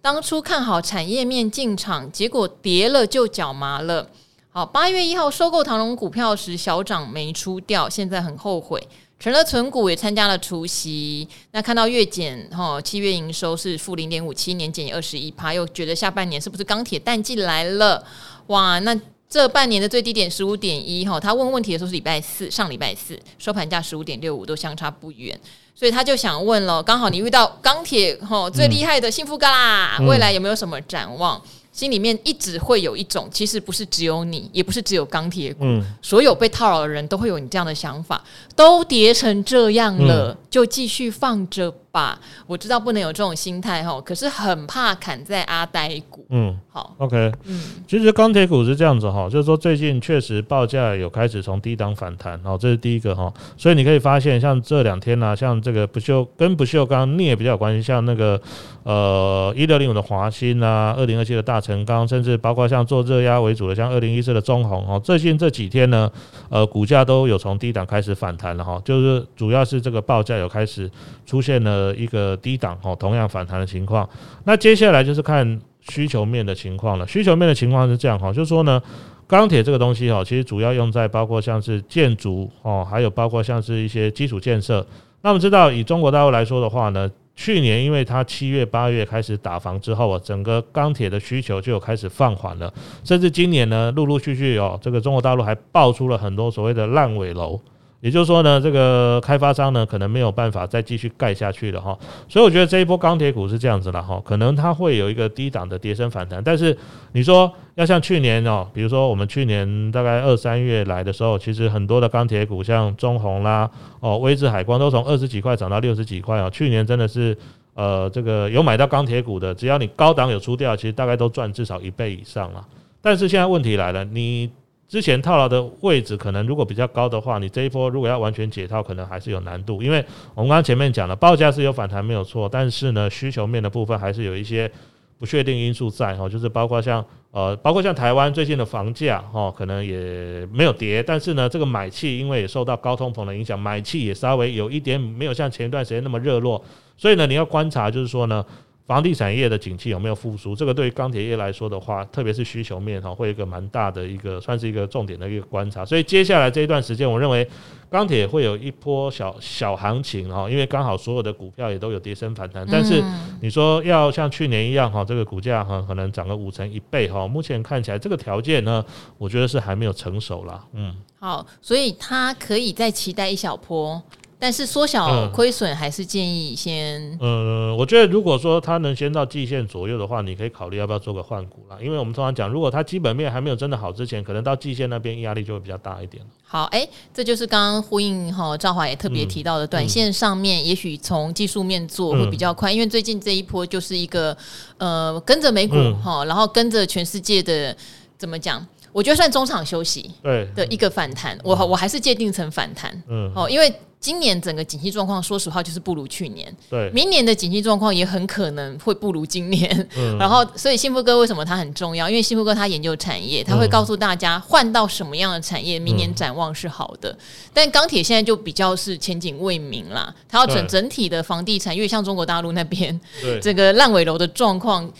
[0.00, 4.08] 当初看好产业面进场，结果跌了就脚麻了。
[4.48, 8.82] 好，八月一号收购唐龙股票时小涨没出掉，现在很后悔。
[9.20, 18.02] 成了存股也参加了除夕，那看到月减哈，七月营收是负零点五七，年减二十一趴，又觉得下半年是不是钢铁淡季来了？
[18.46, 18.98] 哇，那。
[19.28, 25.36] 这半年的最低点十五点一哈，他问问题的时候是礼拜四，上礼拜四收盘价十五点六五，都相差不远，
[25.74, 31.42] 所以他就想问了，刚好你遇到钢铁哈最厉害的幸福哥啦，嗯、未来有没有什么展望？
[31.72, 38.22] 心里面一直会有一种，其实不是只有你，也不是只有钢铁股，嗯、所有被套牢的人都会有你这样的想法，
[38.54, 41.74] 都跌成这样了，嗯、就继续放着。
[41.94, 46.26] 吧，我知道不能有这种心态哈，可是很怕砍在阿呆股。
[46.28, 58.40] 嗯，好，OK，嗯，其实钢铁股是这样子哈，就是说最近确实报价有开始从低档反弹，哦这是第一个哈，所以你可以发现像这两天呢、啊，像这个不锈跟不锈钢镍比较有关系，像那个
[58.82, 66.10] 呃一六零五的华新啊，二零二七的大成钢，甚至包括像做热压为主的像二零一四的中红哦，最近这几天呢，
[66.48, 70.90] 呃股价都有从低档开始反弹了哈，就是主要是这个报价有开始
[71.24, 71.83] 出现了。
[71.84, 74.08] 的一个低档哦，同样反弹的情况。
[74.44, 77.06] 那接下来就是看需求面的情况了。
[77.06, 78.82] 需求面的情况是这样哈，就是说呢，
[79.26, 84.86] 钢铁这个东西哦，其实主要用在包括像是建筑哦，还有包括像是一些基础建设。
[85.22, 97.60] 那我们知道，以中国大陆来说的话呢，去年因为它七月八月开始打房之后啊，整个钢铁的需求就有开始放缓了，甚至今年呢，陆陆续续哦，这个中国大陆还爆出了很多所谓的烂尾楼。
[98.04, 106.76] 也就是说呢，这个开发商呢，可能没有办法再继续盖下去了哈，所以我觉得这一波钢铁股是这样子了哈，可能它会有一个低档的跌升反弹，但是
[107.12, 117.34] 你说要像去年哦，比如说我们去年大概二三月来的时候，其实很多的钢铁股像中红啦、哦威致海光都从二十几块涨到六十几块啊，去年真的是
[117.72, 122.62] 呃这个有买到钢铁股的，只要你高档有出掉，其实大概都赚至少一倍以上了。
[123.00, 124.50] 但是现在问题来了，你。
[124.94, 129.82] 之前套牢的位置可能如果比较高的话，你这一波如果要完全解套，可能还是有难度。
[129.82, 129.98] 因为
[130.36, 134.70] 我们刚刚前面讲了，报价是有反弹没有错，但是呢，需求面的部分还是有一些
[135.18, 146.64] 不确定因素在哈，就是包括像呃，包括像台湾最近的房价哈，可能也没有跌，但是呢，这个买气因为也受到高通膨的影响，买气也稍微有一点没有像前一段时间那么热络，
[146.96, 148.46] 所以呢，你要观察就是说呢。
[148.86, 150.54] 房地产业的景气有没有复苏？
[150.54, 155.84] 这个对于钢铁业来说的话，特别是需求面哈，会有一个蛮大的一个，算是一个重点的一个观察。
[155.84, 157.48] 所以接下来这一段时间，我认为
[157.88, 162.66] 钢铁会有一波小小行情哈，因为刚好所有的股票也都有跌升反弹。
[162.70, 163.02] 但是
[163.40, 168.84] 你说要像去年一样哈，这个股价哈可能涨个五成一倍哈，目前看起来这个条件呢，
[169.16, 170.62] 我觉得是还没有成熟啦。
[170.74, 174.02] 嗯，好，所以它可以再期待一小波。
[174.44, 177.00] 但是缩小亏损还是建议先。
[177.18, 181.78] 嗯，呃，我觉得如果说它能先到季线左右的话，你可以考虑要不要做个换股啦。
[181.80, 186.22] 因为我们通常讲，如果它基本面还没有真的好之前，可能到季线那边压力就会比较大一点。
[186.42, 194.36] 好，哎，这就是刚刚呼应哈，赵华也特别提到的，短线上面也许从技术面做会比较快，因为最近这一波就是一个
[194.76, 197.74] 呃跟着美股哈，然后跟着全世界的
[198.18, 198.64] 怎么讲？
[198.94, 203.74] 我觉得算中场休息对的一个反弹，我我还是界定成反弹，嗯，哦，因为。
[204.04, 206.54] 今年整个景气状况，说实话就是不如去年。
[206.68, 209.88] 对，明年的景气状况也很可能会不如今年。
[209.96, 212.06] 嗯， 然后，所以幸福哥为什么他很重要？
[212.06, 217.16] 因为幸福哥他研究产业，他会告诉大家换到什么样的产业，明年展望是好的。
[217.54, 224.92] 但钢铁现在就比较是前景未明啦，它要整整体的房地产，因为像中国大陆那边，对 这个烂尾楼的状况。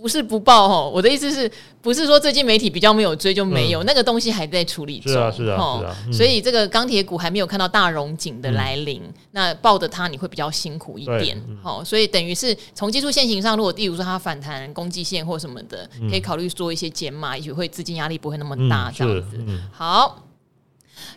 [0.00, 1.50] 不是不报哦，我的意思是
[1.82, 20.24] 不是说最近媒体比较没有追就没有、嗯、那个东西还在处理中，是啊是啊是啊，嗯、所以这个钢铁股还没有看到大融景的来临，嗯、那抱着它你会比较辛苦一点，好、嗯，所以等于是从技术线型上，如果例如说它反弹攻击线或什么的，可以考虑做一些减码，也许会资金压力不会那么大，这样子，嗯、好。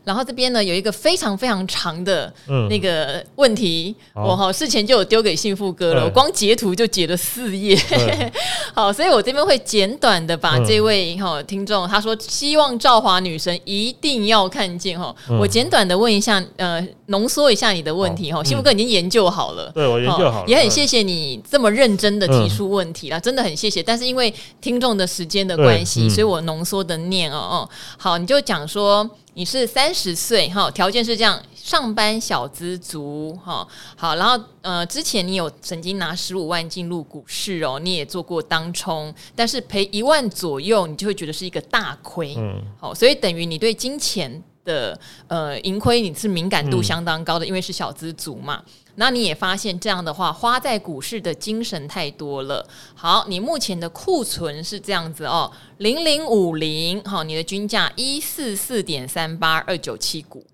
[0.03, 2.31] 然后这边呢有一个非常非常长的
[2.69, 7.77] 那个问题，嗯、我哈事前就有丢给幸福哥了，我光截图就截了四页，
[8.73, 29.09] 好，所以我这边会简短的把这位哈听众他说希望赵华女神一定要看见哈，嗯、我简短的问一下，呃，浓缩一下你的问题哈，嗯、幸福哥已经研究好了，对我研究好了，也很谢谢你这么认真的提出问题啦，嗯、真的很谢谢，但是因为听众的时间的关系，嗯、所以我浓缩的念哦哦，好，你就讲说。
[29.35, 48.63] 你是三十岁哈，条件是这样，上班小资族哈，好，然后呃，之前你有曾经拿十五万进入股市哦，你也做过当冲，但是赔一万左右，你就会觉得是一个大亏，嗯，好，所以等于你对金钱的呃盈亏你是敏感度相当高的，因为是小资族嘛。
[48.95, 52.67] 那你也发现这样的话，花在股市的精神太多了。
[52.93, 60.45] 好，你目前的库存是这样子哦，零零五零，好，你的均价一四四点三八二九七股，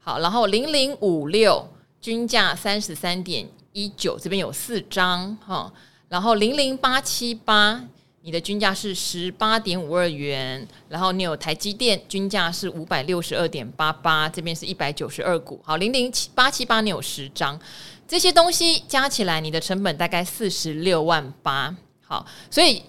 [0.00, 1.68] 好，然后零零五六
[2.00, 5.70] 均价三十三点一九，这边有四张哈，
[6.08, 7.84] 然后零零八七八。
[8.24, 15.60] 你的均价是十八点五二元，然后你有台积电均价是五百六十二点八八，这边是一百九十二股。
[15.64, 17.58] 好，零零七八七八你有十张，
[18.06, 21.74] 这些东西加起来你的成本大概四十六万八。
[22.00, 22.80] 好，所以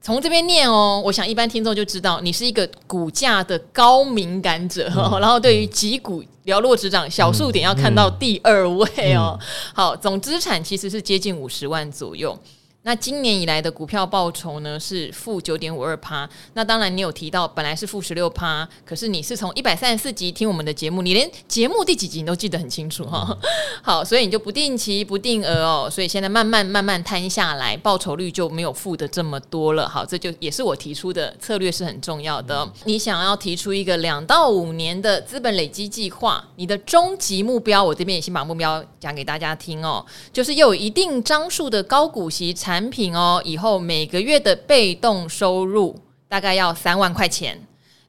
[0.00, 9.38] 从这边念哦，我想一般听众就知道你是一个股价的高敏感者，嗯、 然后对于几股了落指掌，小数点要看到第二位哦。
[9.38, 12.36] 嗯、好，总资产其实是接近五十万左右。
[12.82, 16.26] 那今年以来的股票报酬呢是负九点五二趴。
[16.54, 23.26] 那当然你有提到本来是负十六趴，可是你是从一百三十四集听我们的节目，你连节目第几集你都记得很清楚哈。
[23.28, 23.38] 嗯、
[23.84, 29.86] 好，所以你就不定期不定额哦，所以现在慢慢慢慢摊下来，报酬率就没有负的这么多了。
[29.86, 32.60] 好，这就也是我提出的策略是很重要的。
[32.60, 42.69] 嗯、你想要提出一个两到五年的资本累积计划，你的终极目标，我这边也先把目标讲给大家听哦，就是又有一定张数的高股息产。
[42.70, 47.60] 产品哦，以后每个月的被动收入大概要三万块钱，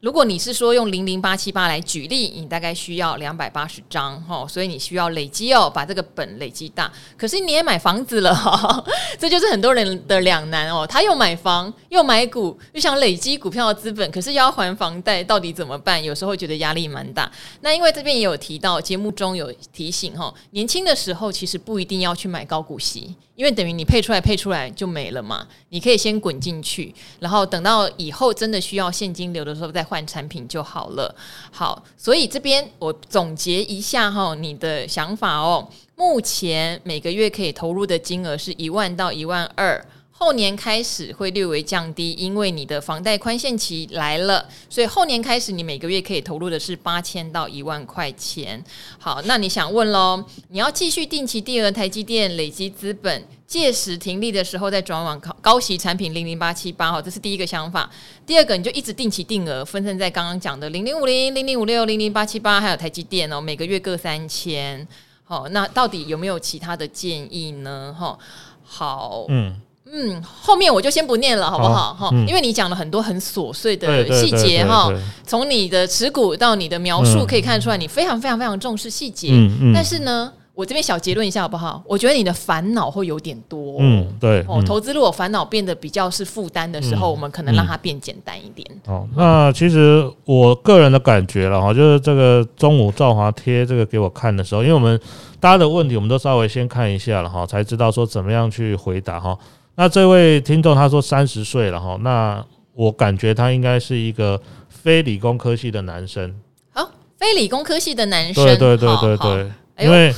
[0.02, 6.91] 如果你是说用零零八七八来举例，你大概需要两百八十张哈，所以你需要累积哦，把这个本累积大。
[7.17, 8.86] 可是你也买房子了哈，
[9.17, 10.86] 这就是很多人的两难哦。
[10.86, 16.04] 他又买房又买股，又想累积股票的资本，可是要还房贷，到底怎么办？
[16.04, 17.32] 有时候觉得压力蛮大。
[17.62, 25.48] 那因为这边也有提到，节目中有提醒哈，年轻的时候其实不一定要去买高股息，因为等于你配出来配出来就没了嘛。
[25.70, 29.86] 你可以先滚进去，然后等到以后真的需要现金流的时候再。
[29.91, 31.13] 换产品就好了。
[31.52, 35.67] 好，所以这边我总结一下哈，你的想法哦。
[35.98, 39.86] 目前每个月可以投入的金额是一万到一万二，
[40.22, 48.64] 后年开始会略微降低，因为你的房贷宽限期来了，所以后年开始你每个月可以投入的是八千到一万块钱。
[49.00, 50.24] 好，那你想问喽？
[50.50, 53.24] 你要继续定期定额台积电累积资本？
[53.48, 57.90] 届时停利的时候再转往高高息产品零零八七八哈，这是第一个想法。
[58.24, 64.88] 第二个，你就一直定期定额分散在刚刚讲的零零五零、零零五六、零零八七八，还有台积电哦，每个月各三千。
[65.24, 67.96] 好，那到底有没有其他的建议呢？
[68.00, 68.16] 哈，
[68.64, 69.60] 好，嗯
[69.91, 71.93] 嗯，后面我就先不念了，好不好？
[71.93, 74.91] 哈、嗯，因为你讲了很多很琐碎的细节哈，
[75.25, 79.30] 从你的持股到你的描述可以看出来，你非常非常非常重视细节。
[79.32, 80.32] 嗯嗯，但是呢。
[80.54, 81.82] 我这边小结论一下好不好？
[81.88, 83.77] 我觉得你的烦恼会有点多。
[83.80, 84.43] 嗯，对。
[84.47, 88.67] 哦，投资如果烦恼变得比较是负担的时候，嗯，我们可能让它变简单一点。
[88.86, 94.99] 哦，那其实我个人的感觉了哈，就是这个中午赵华贴这个给我看的时候，因为我们
[95.39, 99.36] 大家的问题，我们都稍微先看一下了哈，才知道说怎么样去回答哈。
[99.76, 106.34] 那这位听众他说三十岁了哈，那我感觉他应该是一个非理工科系的男生。
[106.72, 108.44] 好，非理工科系的男生。
[108.44, 109.52] 对对对对对。
[109.82, 110.13] 因为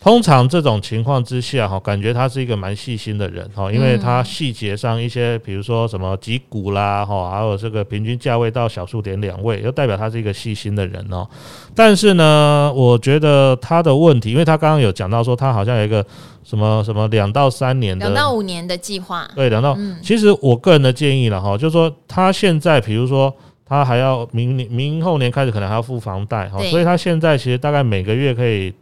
[0.00, 11.26] 通常这种情况之下，哈，感觉他是一个蛮细心的人，哈，因为他细节上一些，比如说什么几股啦，哈，还有这个平均价位到小数点两位，就代表他是一个细心的人哦。
[11.74, 16.04] 但是呢，我觉得他的问题，因为他刚刚有讲到说，他好像有一个
[16.44, 23.34] 什么什么两到三年的、两到五年的计划，对，两到，其实我个人的建议了哈，就是说他现在，比如说。
[23.68, 28.72] 他还要明年、明后年开始可能还要付房贷哈，所以他现在其实大概每个月可以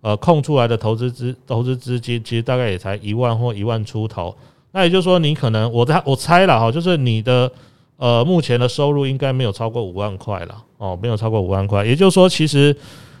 [0.00, 4.32] 呃空出来的投资资投资资金，其实大概也才一万或一万出头。
[4.70, 7.50] 那也就是说，你可能我在我猜了哈，就是你的
[7.96, 11.84] 呃目前的收入应该没有超过五万块了哦，没有超过五万块。
[11.84, 12.76] 也就是说，其实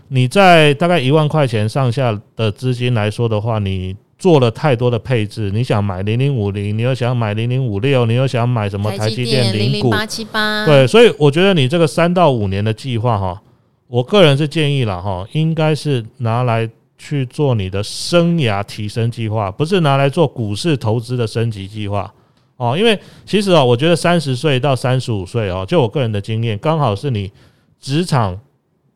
[0.06, 3.96] 你在大概一万块钱上下的资金来说的话，你。
[4.18, 13.40] 做了太多的配置，你想买零零五零，你又想买零零五六，你又想买什么台积电零零八七八，对，所以我觉得你这个三到五年的计划哈，
[13.86, 22.12] 我个人是建议了哈，应该是拿来去做你的生涯提升计划，不是拿来做股市投资的升级计划
[22.56, 22.76] 哦。
[22.76, 27.30] 因为其实啊，我觉得三十岁到三十五岁哦，就我个人的经验，刚好是你
[27.78, 28.36] 职场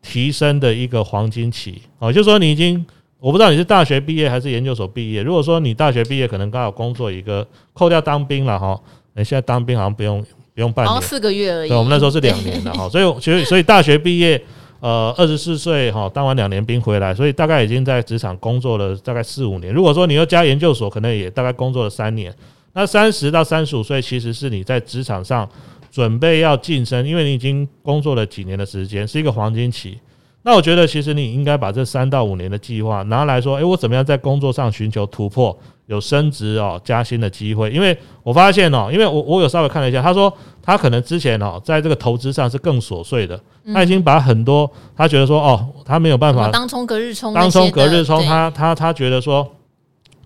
[0.01, 2.85] 提升的一个黄金期哦，就是说你已经。
[3.23, 5.23] 我不知道你是大学毕业还是研究所毕业。
[5.23, 8.77] 如果说你大学毕业，可能刚好工作一个，扣掉当兵了哈。
[9.13, 10.21] 你现在当兵好像不用
[10.53, 11.69] 不用半年，四个月而已。
[11.69, 14.43] 对，我们那时候是两年的哈， 所以所以所以大学毕业，
[14.81, 19.73] 呃，二十四岁哈，当完两年兵回来，所以大概已经在职场工作了大概四五年。
[19.73, 22.35] 如果说你又加研究所，可能也大概工作了三年。
[22.73, 25.47] 那三十到三十五岁，其实是你在职场上
[25.89, 29.97] 准备要晋升，因为你已经工作了几年的时间，是一个黄金期。
[30.43, 37.71] 那我觉得，其实你应该把这三到五年的计划拿来说，诶，我怎么样在工作上寻求突破，有升职哦、加薪的机会？
[37.71, 43.39] 因为我发现哦，因为我我有稍微看了一下，他说他可能之前哦，在这个投资上是更琐碎的，
[43.73, 49.49] 他已经把很多他觉得说哦，他没有办法当冲隔日冲，当冲隔日冲，他他他觉得说。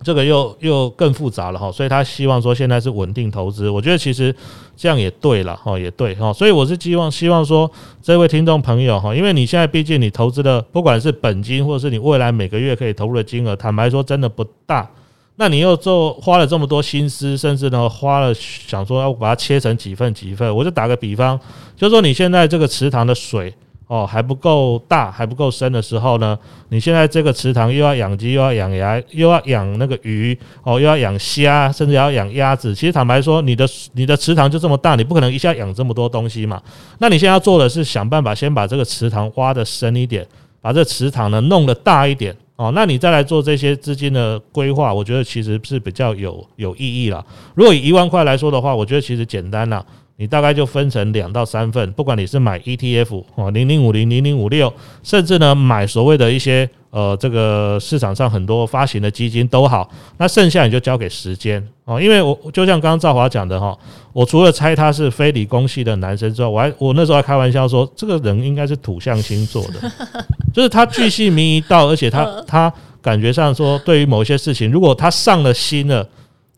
[0.02, 4.34] 这个又又更复杂了哈，所以他希望说现在是稳定投资，我觉得其实
[4.76, 14.88] 这样也对了哈，也对哈，所以我是希望希望说这位听众朋友哈，因为你现在毕竟你投资的不管是本金或者是你未来每个月可以投入的金额，坦白说真的不大，
[15.34, 21.38] 那你又做花了这么多心思，甚至呢花了想说要把它切成几份几份，我就打个比方，
[21.76, 23.52] 就说你现在这个池塘的水。
[23.88, 32.74] 哦，还不够大，还不够深的时候呢，你现在这个池塘又要养鸡，又要养鸭，又要养那个鱼，哦，又要养虾，甚至要养鸭子。
[32.74, 36.62] 其实坦白说，你的你的池塘就这么大，你不可能一下养这么多东西嘛。
[36.98, 40.26] 那你现在要做的是想办法先把这个池塘挖得深一点，
[40.60, 42.36] 把这池塘呢弄得大一点。
[42.56, 47.24] 哦，那你再来做这些资金的规划，我觉得其实是比较有有意义了。
[47.54, 49.82] 如果以一万块来说的话，我觉得其实简单了。
[50.20, 54.72] 你大概就分成两到三份，不管你是买 ETF 哦，零零五零、零零五六，
[55.04, 63.78] 甚至呢买所谓的一些呃这个市场上很多发行的基金都好，那剩下你就交给时间哦，因为我就像刚刚赵华讲的哈，
[64.12, 69.92] 我除了猜他是非理工系的男生之外，我还我那时候还开玩笑说，这个人应该是土象星座的，
[70.52, 76.04] 就是他巨细靡遗到，而且他他感觉上说，对于某些事情，如果他上了心了。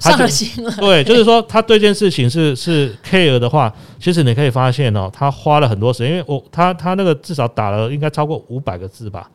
[0.01, 9.31] 上了心了，对，就是说他对这件事情是 是 care 的话，其实你可以发现哦，他花了很多时间，因为我他他那个至少打了应该超过五百个字吧，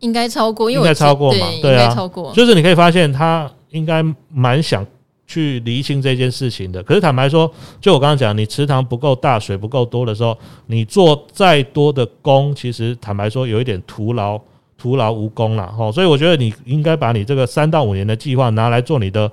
[0.00, 4.86] 应该超过，因为应该超过嘛，对啊，超过，就是你可以发现他应该蛮想
[5.26, 6.82] 去厘清这件事情的。
[6.82, 10.36] 可是坦白说，就我刚刚讲，你池塘不够大，水不够多的时候，
[10.66, 14.38] 你做再多的工，其实坦白说有一点徒劳
[14.76, 15.90] 徒劳无功了哈。
[15.90, 19.30] 所以我觉得你应该把你这个三到五年的计划拿来做你的。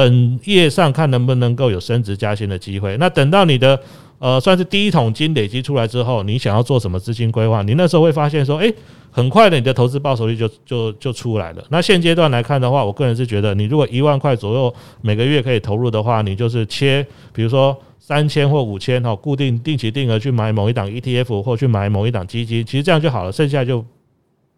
[0.00, 2.96] 本业上看能不能够有升职加薪的机会。
[2.96, 3.78] 那等到你的
[4.18, 7.62] 呃算是第一桶金累积出来之后，你想要做什么资金规划？
[7.62, 8.74] 你那时候会发现说，诶，
[9.10, 11.62] 很快的你的投资报酬率就就就出来了。
[11.68, 23.30] 那现阶段来看的话，我个人是觉得，你如果一万块左右每个月可以投入的话，你就是切，比如说三千或五千哈，固定定期定额去买某一档 ETF 或去买某一档基金，其实这样就好了。
[23.30, 23.84] 剩下就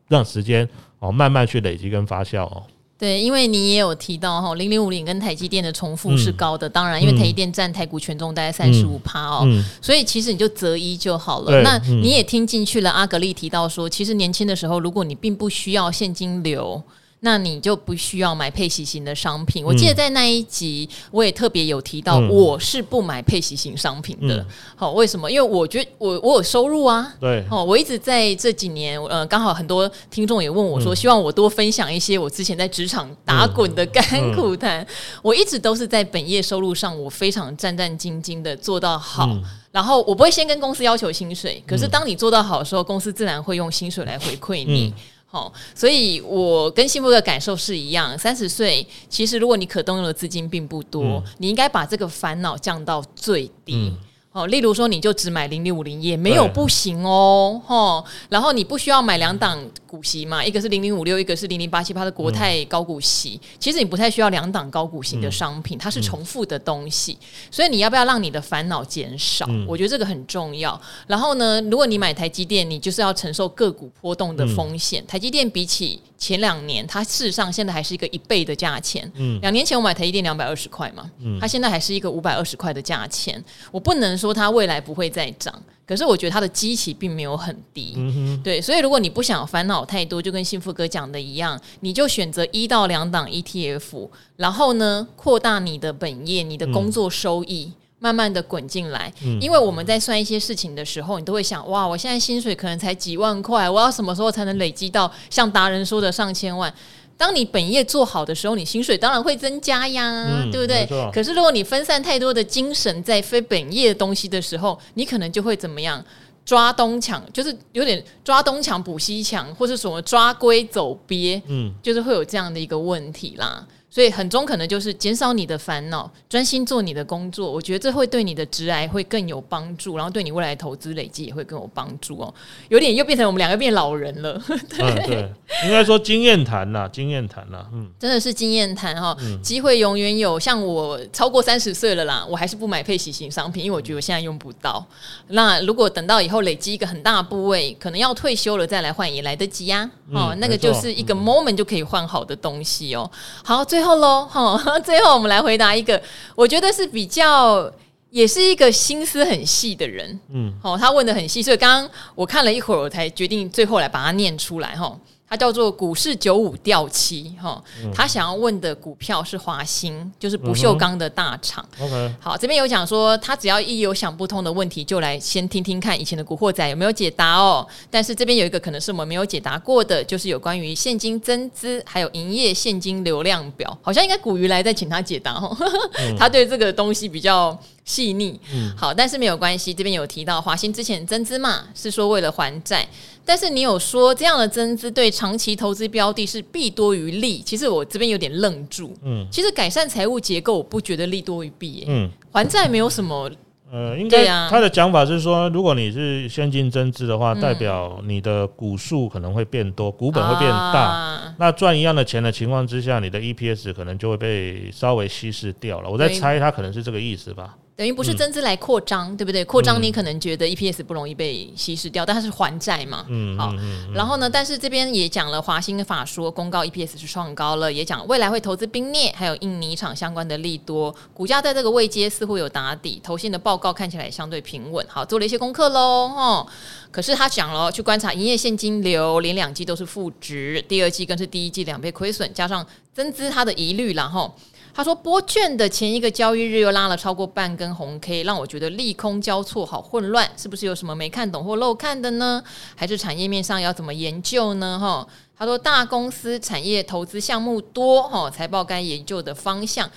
[0.09, 0.69] 让时间
[1.01, 2.63] 哦慢慢去累积跟发酵哦。
[3.03, 11.63] 对，因为你也有提到哈，零零五零跟台积电的重复是高的，嗯、当然，因为台积电占台股权重大概三十五趴哦，嗯、所以其实你就择一就好了。
[11.63, 16.81] 那你也听进去了，阿格丽提到说，其实年轻的时候，如果你并不需要现金流。
[17.25, 19.65] 那你就不需要买配息型的商品。
[19.65, 24.45] 我记得在那一集，我也特别有提到，我是不买配息型商品的。
[24.75, 25.31] 好，为什么？
[25.31, 27.15] 因为我觉得我我有收入啊。
[27.21, 27.45] 对。
[27.49, 34.05] 哦，我一直在这几年，呃，刚好很多听众也问我说，希望我多分享一些我之前在职场打滚的甘
[34.35, 34.85] 苦谈。
[35.23, 39.29] 我一直都是在本业收入上，我非常战战兢兢的做到好。
[39.71, 44.93] 然后我不会先跟公司要求薪水，可是当你做到好的时候，公司自然会用薪水来回馈你。
[45.33, 48.19] 好，所以我跟幸福的感受是一样。
[48.19, 53.75] 三十岁，其实如果你可动用的资金并不多，嗯、你应该把这个烦恼降到最低。
[53.75, 53.97] 嗯
[54.33, 58.03] 哦，例如说，你就只买零零五零也没有不行哦，吼。
[58.31, 63.39] 然后你不需要买两档股息嘛，一个是零零五六，一个是零零八七八的国泰高股息。
[63.43, 69.45] 嗯、其实你不太需要两档高股息的商品，它是重复的东西，嗯、所以你要不要让你的烦恼减少？
[69.51, 70.81] 嗯、我觉得这个很重要。
[71.07, 75.03] 然后呢，如果你买台积电，你就是要承受个股波动的风险。
[75.03, 79.11] 嗯、台积电比起前两年，它事实上现在还是一个一倍的价钱。
[79.17, 83.45] 嗯，两年前我买台积电两百二十块嘛，嗯，它现在还是一个五百二十块的价钱。
[83.71, 85.53] 我不能说它未来不会再涨，
[85.87, 87.95] 可是我觉得它的基期并没有很低。
[87.97, 97.73] 嗯，对，所以如果你不想烦恼太多，就跟幸福哥讲的一样，你就选择一到两档 ETF，然后呢，扩大你的本业，你的工作收益。
[97.73, 106.75] 嗯慢慢的滚进来，因为我们在算一些事情的时候，你都会想，哇，我现在薪水可能才几万块，我要什么时候才能累积到像达人说的上千万？
[107.23, 110.85] 当你本业做好的时候，你薪水当然会增加呀，嗯、对不对？
[111.15, 116.05] 可是如果你分散太多的精神在非本业的东西的时候，你可能就会怎么样？
[116.45, 123.65] 抓东墙，就是有点抓东墙补西墙，或是什么抓龟走鳖，嗯，就是会有这样的一个问题啦。
[123.93, 127.53] 所以很中可能就是减少你的烦恼，专心做你的工作。
[127.53, 132.33] 我觉得这会对你的职癌会更有帮助，然后对你未来的投资累积也会更有帮助哦。
[132.71, 135.33] 有点又变成我们两个变老人了， 对，嗯、对，
[135.67, 139.15] 应该说经验谈啦，经验谈啦，嗯，真的是经验谈哈。
[139.43, 144.83] 机会永远有，像我超过三十岁了啦，我还是不买配息型商品，因为我觉得我现在用不到。
[145.29, 149.85] 那如果等到以后累积一个很大的部位，可能要退休了再来换也来得及呀。
[150.13, 153.11] 哦，嗯、那个就是一个 moment 就可以换好的东西哦。
[153.45, 153.82] 好，最。
[153.83, 156.01] 最后喽，哈， 最后我们来回答一个，
[156.37, 157.69] 我觉得是比较，
[158.11, 164.97] 也是一个心思很细的人，嗯，哦，他问的很细，所以刚刚我看了一会儿，我才决定最后来把它念出来，哈。
[165.33, 167.59] 他叫做股市九五掉期哈，
[167.95, 171.67] 他想要问的股票是华兴，就是不锈钢的大厂。
[171.81, 177.67] 嗯、OK，好，这边有讲说，他只要一有想不通的问题，就来先听听看以前的古惑仔有没有解答哦。
[177.91, 185.57] 但是这边有一个可能是我们没有解答过的，就是有关于现金增资还有营业现金流量表，好像应该古鱼来再请他解答哦。
[185.99, 188.41] 嗯、他对这个东西比较细腻。
[188.55, 192.87] 嗯，好，但是没有关系，这边有提到华兴之前增资嘛，是说为了还债。
[193.25, 198.93] 但是你有说这样的增资对长期投资标的是弊多于利，其实我这边有点愣住。
[199.03, 201.85] 嗯，其实改善财务结构，我不觉得利多于弊耶。
[201.89, 203.31] 嗯，还债没有什么。
[203.71, 210.81] 呃，应该他的讲法是说，如果你是现金增资的话，代表你的股数可能会变多，股本会变大。
[210.83, 215.89] 啊、那赚一样的钱的情况之下，你的 EPS 可能就会被稍微稀释掉了。
[215.89, 217.57] 我在猜，他可能是这个意思吧。
[217.83, 219.45] 等于不是增资来扩张，嗯、对不对？
[219.45, 223.05] 扩张你可能觉得 EPS 不容易被稀释掉，但它是还债嘛。
[223.09, 223.53] 嗯，好。
[223.93, 234.87] 然后呢，但是这边也讲了华兴法说公告 EPS 是创高了，也讲未来会投资冰镍还有印尼厂相关的利多，股价在这个位阶似乎有打底，投信的报告看起来相对平稳。
[234.89, 236.47] 好，做了一些功课喽，哈。
[236.93, 242.65] 可是他讲了，去观察营业现金流，连两季都是负值，第二季更是第一季两倍亏损，加上
[242.95, 244.33] 增资他的疑虑，然后
[244.75, 252.43] 他说拨券的前一个交易日又拉了超过半根红 K，让我觉得利空交错，好混乱，是不是有什么没看懂或漏看的呢？
[252.75, 254.79] 还是产业面上要怎么研究呢？
[254.81, 255.07] 哈，
[255.37, 259.91] 他说大公司产业投资项目多，哈，财报该研究的方向。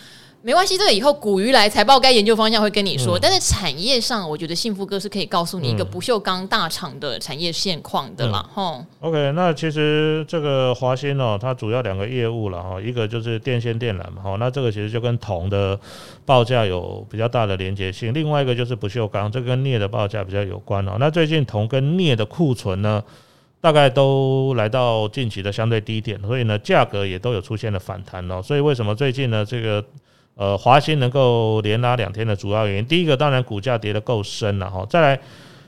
[0.46, 3.18] 没关系，这个以后古鱼来财报该研究方向会跟你说。
[3.18, 8.48] 嗯、但是产业上，我觉得幸福哥是可以告诉你一个不锈钢大厂的产业现况的啦。
[8.54, 15.80] 哈、嗯、OK，那其实这个华新哦，它主要两个业务了哈，一个就是电线电缆嘛，哈，那这个其实就跟铜的
[16.28, 18.14] 报价有比较大的连接性。
[18.14, 20.98] 另外一个就是不锈钢，这跟镍的报价比较有关哦。
[21.00, 23.04] 那最近铜跟镍的库存呢，
[23.60, 28.39] 大概都来到近期的相对低点，所以呢，价格也都有出现了反弹哦。
[28.43, 29.84] 所以为什么最近呢，这个
[30.36, 34.86] 呃，华新能够连拉两天的主要原因，第一个当然股价跌得够深了哈。
[34.90, 35.18] 再来，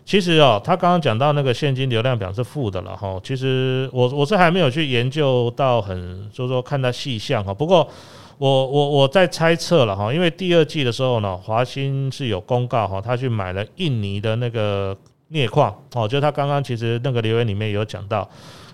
[0.03, 3.17] 其实哦，他刚刚讲到那个现金流量表是负的了哈。
[3.23, 7.53] 其实我我是还没有去研究到很，就是说看它细项哈。
[7.53, 7.89] 不过
[8.37, 14.93] 我我我在猜测了哈，因为第二季的时候呢，华新是有公告哈，他去买了印尼的那个
[15.29, 18.29] 镍矿哦，就他刚刚其实那个留言里面有讲到。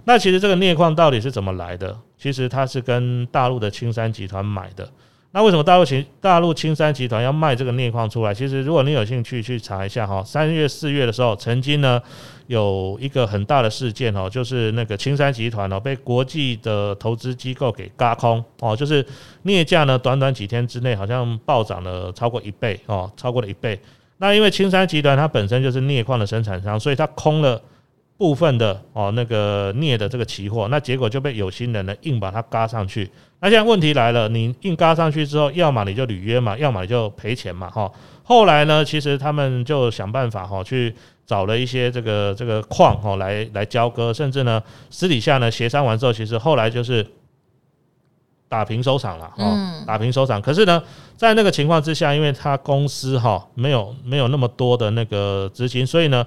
[0.06, 1.96] 那其实这个镍矿到底是怎么来的？
[2.18, 4.89] 其实他是跟大陆的青山集团买的。
[5.36, 8.32] 那为什么大陆青大陆青山集团要卖这个镍矿出来？
[8.32, 12.00] 其实如果你有兴趣去查一下哈，三月四月的时候，曾经呢
[12.46, 19.04] 有一个很大的事件哦，就是那个青山集团哦被国际的投资机构给轧空哦，就是
[19.42, 23.80] 镍价呢短短几天之内好像暴涨了超过一倍哦，超过了一倍。
[24.18, 27.60] 那因为青山集团它本身就是镍矿的生产商，所以它空了。
[28.24, 33.11] 部分的哦，那个镍的这个期货，那结果就被有心人呢硬把它嘎上去。
[33.41, 37.91] 那现在问题来了，你硬嘎上去之后，要么你就履约嘛，要么你就赔钱嘛，哈。
[38.24, 40.95] 后来呢，其实他们就想办法哈，去
[41.26, 47.05] 找了一些这个这个矿哈来来交割，甚至呢私底下呢协商完之后，其实后来就是
[48.47, 50.41] 打平收场了，哈，打平收场。
[50.41, 50.82] 可是呢，
[51.17, 56.26] 在那个情况之下，因为他公司哈没有没有那么多的那个资金，所以呢。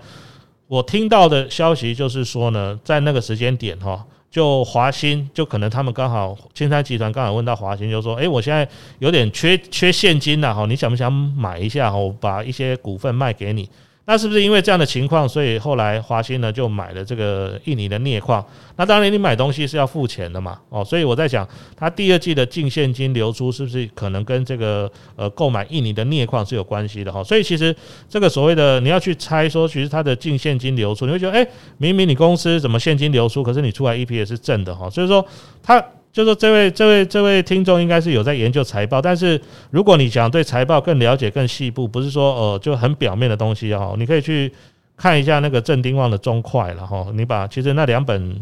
[0.69, 11.97] 我听到的消息就是说呢，在那个时间点哈，就华新就可能他们刚好青山集团刚好问到华新，就说：“诶，我现在有点缺缺现金了哈，你想不想买一下哈？
[11.97, 13.69] 我把一些股份卖给你。”
[14.09, 18.45] 那是不是因为这样的情况，所以后来华兴呢就买了这个印尼的镍矿？
[18.77, 21.47] 那当然，你买东西是要付钱的嘛，哦，所以我在想，
[21.77, 27.23] 它第二季的净现金流出是不是可能跟这个呃购买印尼的镍矿是有关系的哈？
[27.25, 27.75] 所以其实
[28.09, 31.49] 这个所谓的你要去猜说，其实它的净现金流出，你会觉得诶，
[31.79, 34.89] 明明你公司怎么现金流出，可是你出来 EPS 是正的哈？
[34.89, 35.27] 所以说
[35.63, 35.85] 它。
[36.17, 39.39] 就说这位这位这位听众应该是有在研究财报，但是
[39.71, 44.51] 如果你想对财报更了解、更细部，不是说呃就很表面的东西哈，你可以去
[44.97, 47.07] 看一下那个郑丁旺的中快了哈。
[47.13, 48.35] 你把其实那两本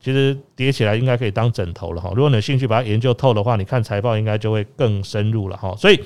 [0.00, 2.10] 其实叠起来应该可以当枕头了哈。
[2.16, 5.72] 如果你有兴趣把它研究透的话，你看财报应该就会更深入了哈。
[5.76, 6.00] 所以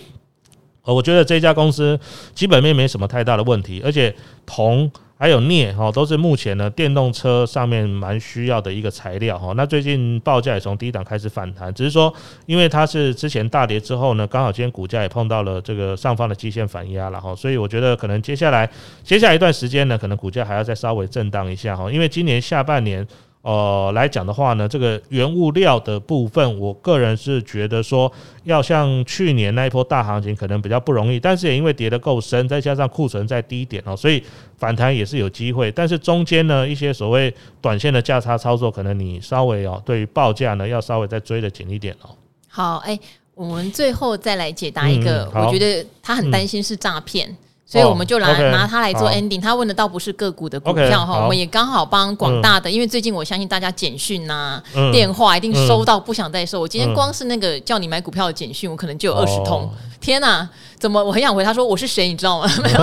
[0.83, 1.99] 呃，我觉得这家公司
[2.35, 4.93] 基本面没什么太大的问题，而且铜。
[5.19, 9.53] 还有镍哈，都是目前呢电动车上面蛮需要的一个材料哈。
[9.57, 12.13] 那最近报价也从低档开始反弹，只是说
[12.47, 18.71] 因为它是之前大跌之后呢，刚好今天股价也碰到了这个上方的基线反压了哈，所以我觉得可能接下来
[19.03, 23.05] 接下来一段时间呢，可能股价还要再稍微震荡一下哈，因为今年下半年。
[23.41, 28.13] 呃，来讲的话呢，这个原物料的部分，我个人是觉得说，
[28.43, 34.23] 要像去年那一波大行情可能比较不容易，但是也因为跌得够深，再加上库存在低点哦，所以
[34.59, 35.73] 反弹也是有机会。
[35.73, 37.33] 但是中间呢，一些所谓
[37.63, 42.11] 短线的价差操作，可能你稍微哦，对于报价呢，要稍微再追的紧一点哦。
[42.49, 42.99] 好，哎，
[43.35, 47.35] 我们最后再来解答一个，我觉得他很担心是诈骗。
[47.71, 49.39] 所以我们就拿、oh, okay, 拿它来做 ending。
[49.39, 56.61] 他问的倒不是个股的股票哈，okay, 我们也刚好帮广大的，嗯、因为最近我相信大家简讯呐、啊、嗯、电话一定收到不想再收。
[56.61, 59.61] 我今天光是那个叫你买股票的简讯，我可能就有二十通。
[59.61, 59.71] Oh.
[60.09, 60.49] 天哪！
[60.79, 62.51] 怎么我很想回他说我是谁，你知道吗？
[62.65, 62.79] 没有，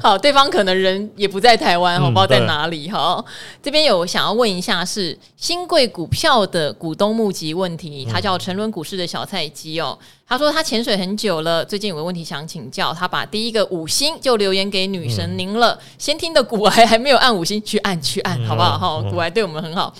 [0.00, 2.88] 好，对方可能人也不在台湾，我不知道在哪里。
[2.88, 3.24] 好，
[3.60, 9.98] 这边有想要问一下是新贵股票的股东募集问题，他叫沉沦股市的小菜鸡哦。
[10.28, 15.76] 他说他潜水很久了，最近有个问题想请教，他把第一个五星就留言给女神您了。
[15.98, 18.78] 先听的古癌还没有按五星，去按去按，好不好？
[18.78, 19.92] 好，古癌对我们很好。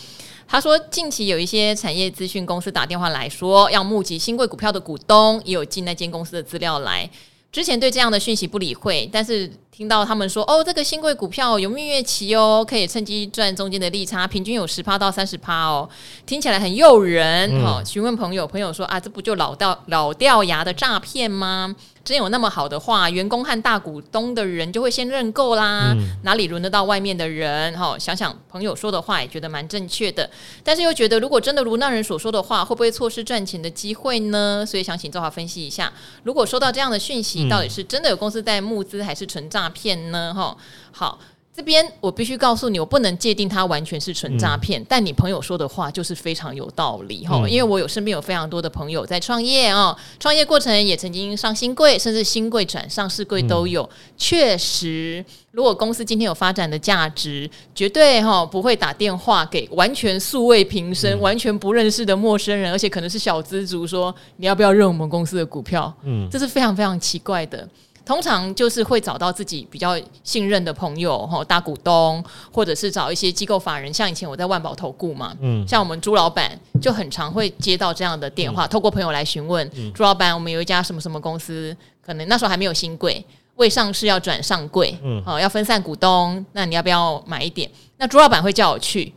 [0.48, 7.08] 他说，近期有一些产业资讯公司打电话来说，要募集新贵股票的股东，也有进那间公司的资料来。
[7.52, 15.88] 之前对这样的讯息不理会，但是听到他们说哦，这个新贵股票有蜜月期哦，可以趁机赚中间的利差，平均有十趴到三十趴哦，
[16.26, 17.62] 听起来很诱人。
[17.62, 21.74] 好、嗯，询问朋友，朋友说啊，这不就老掉老掉牙的诈骗吗？
[22.06, 27.76] 真有那么好的话，员工和大股东的人就会先认购啦，嗯、哪里轮得到外面的人？
[27.76, 30.30] 哈，想想朋友说的话，也觉得蛮正确的，
[30.62, 34.64] 但是又觉得，如果真的如那人所说的话，会不会错失赚钱的机会呢？
[34.64, 35.92] 所以想请周华分析一下，
[36.22, 40.32] 如果收到这样的讯息，到底是真的有公司在募资，还是纯诈骗呢？
[40.32, 40.56] 哈，
[40.92, 41.18] 好。
[41.56, 47.40] 这边我必须告诉你，我不能界定它完全是纯诈骗，嗯、但你朋友说的话就是非常有道理哈。
[47.42, 53.82] 嗯、因为我有身边有非常多的朋友在创业哦，创业过程也曾经上新贵，甚至新贵转上市贵都有。
[53.84, 53.88] 嗯、
[54.18, 65.90] 确实，如果公司今天有发展的价值，绝对哈不会打电话给完全素未平生、嗯、完全不认识的陌生人，而且可能是小资族，说你要不要认我们公司的股票？
[66.02, 67.66] 嗯，这是非常非常奇怪的。
[68.06, 83.22] 通常就是会找到自己比较信任的朋友，哈，大股东，或者是找一些机构法人，像以前我在万宝投顾嘛，嗯，像我们朱老板就很常会接到这样的电话，嗯、透过朋友来询问、嗯、朱老板，我们有一家什么什么公司，可能那时候还没有新贵，
[83.56, 87.68] 未上市要转上柜，嗯，好，要分散股东，那你要不要买一点？
[87.96, 89.12] 那朱老板会叫我去。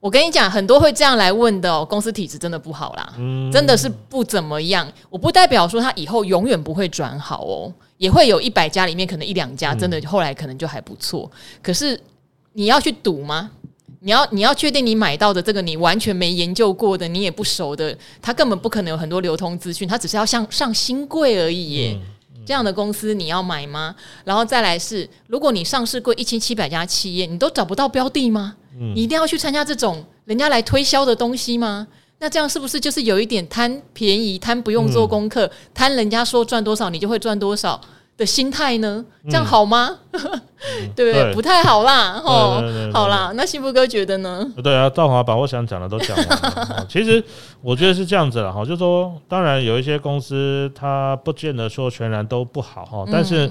[0.00, 4.90] 我跟你讲，很多会这样来问的哦，公司体质真的不好啦，嗯、真的是不怎么样。
[5.08, 7.72] 我不代表说他以后永远不会转好哦，
[8.02, 11.30] 也会有一百家里面可能一两家真的后来可能就还不错。
[11.32, 11.98] 嗯、可是
[12.52, 13.48] 你要去赌吗？
[14.00, 21.92] 你要你要确定你买到的这个你完全没研究过的，你也不熟的，它根本不可能有很多流通资讯，它只是要像上新贵而已耶。
[21.94, 22.02] 嗯
[22.38, 23.94] 嗯、这样的公司你要买吗？
[24.24, 28.56] 然后再来是，如果你上市过一千七百家企业，你都找不到标的吗？
[28.96, 31.86] 你一定要去参加这种人家来推销的东西吗？
[32.22, 37.80] 那这样是不是就是有一点贪便宜、贪不用做功课、贪人家说赚多少你就会赚多少
[38.16, 39.04] 的心态呢？
[39.24, 39.98] 这样好吗？
[40.94, 41.34] 对不对？
[41.34, 42.22] 不太好啦。
[42.24, 42.62] 哦，
[42.94, 44.46] 好啦，那幸福哥觉得呢？
[44.62, 46.86] 对啊，赵华把我想讲的都讲完了。
[46.88, 47.20] 其实
[47.60, 53.50] 我觉得是这样子了哈，就是说当然有一些公司它不见得说全然都不好哈，但是。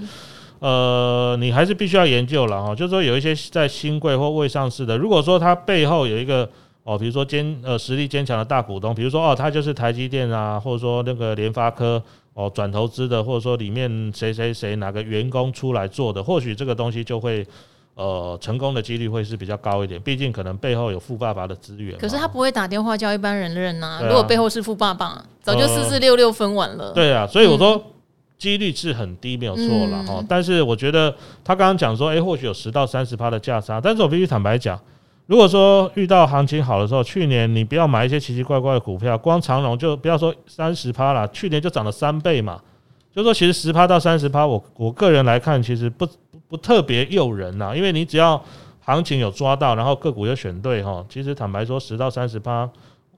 [0.60, 6.48] 呃，你还是必须要研究了哈，就是说有一些在新贵或未上市的，如果说它背后有一个
[6.94, 12.02] 哦，比如说坚呃实力坚强的大股东，比如说哦，他就是台积电啊，或者说那个联发科
[12.34, 17.46] 哦转投资的，或者说里面谁谁谁哪个员工出来做的，或许这个东西就会
[17.96, 21.98] 呃成功的几率会是比较高一点，毕竟可能背后有富爸爸的资源。
[21.98, 26.90] 可是他不会打电话叫一般人认呐、啊，啊、如果背后是富爸爸，早就四四六六分完了。
[26.90, 27.76] 呃、对啊，所以我说。
[27.76, 27.82] 嗯
[28.42, 30.16] 几率是很低，没有错了哈。
[30.18, 33.80] 嗯、但是我觉得他刚刚讲说，哎、欸，或许有十到三十趴的价差。
[33.80, 34.76] 但是我必须坦白讲，
[35.32, 42.60] 如果说遇到行情好的时候，去年你不要买一些奇奇怪怪的股票，光长荣就不要说三十趴了，去年就涨了三倍嘛。
[43.16, 46.06] 就说其实十趴到三十趴，我我个人来看，其实不
[46.50, 47.74] 不特别诱人呐。
[47.74, 48.44] 因为你只要
[48.82, 52.70] 行情有抓到，然后个股有选对哈，其实坦白说，十到三十趴。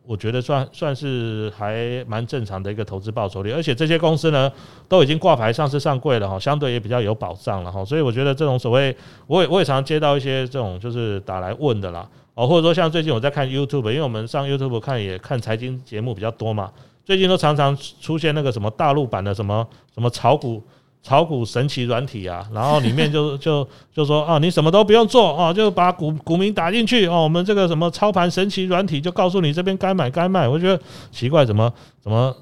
[0.05, 4.51] 我觉得算算是还蛮正常的一个投资报酬率，而且这些公司呢
[4.89, 8.95] 都已经挂牌上市上柜了哈，相对也比较有保障了哈，所以我觉得这种所谓，
[9.27, 16.71] 我也我也常接到一些这种就是打来问的啦，哦，或者说像最近我在看 YouTube，因为我们上 YouTube 看也看财经节目比较多嘛，
[17.05, 20.61] 最近都常常出现那个什么大陆版的什么什么炒股。
[21.03, 30.47] 炒股神奇软体啊，然后里面就 就就说啊，你什么都不用做啊，就把股股民打进去哦，我们这个什么操盘神奇软体就告诉你这边该买该卖。
[30.47, 30.81] 我觉得
[31.11, 32.33] 奇怪，怎么怎么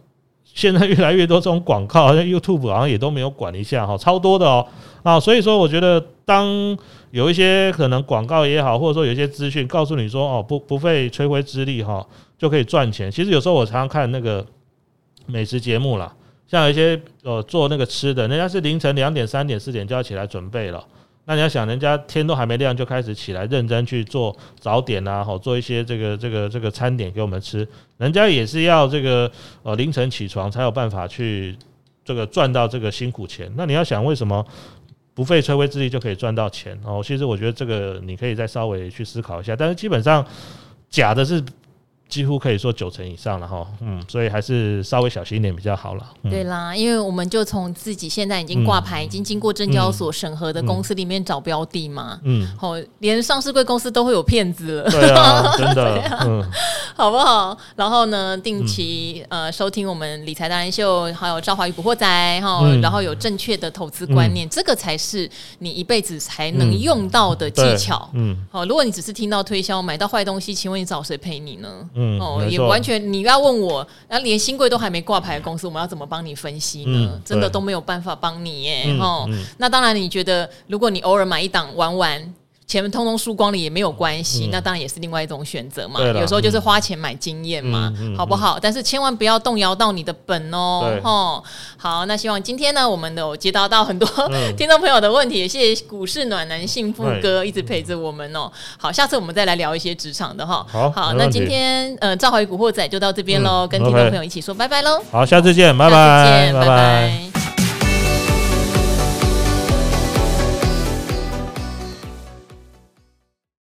[0.45, 4.63] 现在越来越多这种广告，好 像 YouTube 好像也都没有管一下哈，超多的哦
[5.01, 6.47] 啊，所以说我觉得当
[7.09, 12.05] 有一些可能广告也好，或者说有一些资讯告诉你说哦，不不费吹灰之力哈
[12.37, 13.09] 就可以赚钱。
[13.09, 14.45] 其实有时候我常常看那个
[15.25, 16.13] 美食节目啦。
[16.51, 20.85] 像有一些呃做那个吃的，人家是凌晨两点、三点、四点就要起来准备了。
[21.23, 27.65] 那你要想，人家天都还没亮就开始起来认真去做早点啊，好做一些这个这个这个餐点给我们吃。
[27.97, 29.31] 人家也是要这个
[29.63, 31.55] 呃凌晨起床才有办法去
[32.03, 33.49] 这个赚到这个辛苦钱。
[33.55, 34.45] 那你要想，为什么
[35.13, 36.77] 不费吹灰之力就可以赚到钱？
[36.83, 39.55] 哦，其实我觉得这个你可以再稍微去思考一下。
[39.55, 40.25] 但是基本上
[40.89, 41.41] 假的是。
[42.11, 46.05] 几乎可以说九成以上了哈，嗯，所以还是稍微小心一点比较好了。
[46.23, 56.43] 嗯、对啦，因为我们就从自己现在已经挂牌、嗯、已经经过证交所审核的公司里面找标的嘛，嗯，好，连上市柜公司都会有骗子了，对啊， 真的，样嗯，
[56.93, 57.57] 好不好？
[57.77, 62.05] 然后呢，定期、嗯、呃收听我们理财达人秀，还有赵华与古惑仔
[62.41, 68.09] 哈，嗯、然后有正确的投资观念，嗯、这个才是你一辈子才能用到的技巧。
[68.15, 71.69] 嗯，好，如果你只是听到推销买到坏东西，请问你找谁陪你呢？
[72.01, 77.11] 嗯，哦，也完全你要问我，那连新贵都还没挂牌的公司，我们要怎么帮你分析呢？
[77.13, 78.83] 嗯、真的都没有办法帮你耶。
[78.87, 82.33] 嗯、哦，嗯、那当然，你觉得如果你偶尔买一档玩玩。
[82.71, 85.99] 钱通通输光了也没有关系，嗯、那当然也是另外一种选择嘛。
[85.99, 88.57] 啦有时候就是花钱买经验嘛，嗯、好不好？
[88.57, 90.83] 嗯、但是千万不要动摇到你的本哦。
[90.85, 91.01] 对
[91.77, 98.49] 好，那希望今天呢，我们有接到到很多、嗯、 听众朋友的问题，也谢谢股市暖男幸福哥一直陪着我们哦。
[98.77, 100.65] 好，下次我们再来聊一些职场的哈。
[100.71, 105.03] 好，好，那今天呃，赵怀古惑仔就到这边喽，嗯、跟听众朋友一起说拜拜喽。
[105.11, 107.40] 好，下次见，拜拜，拜拜。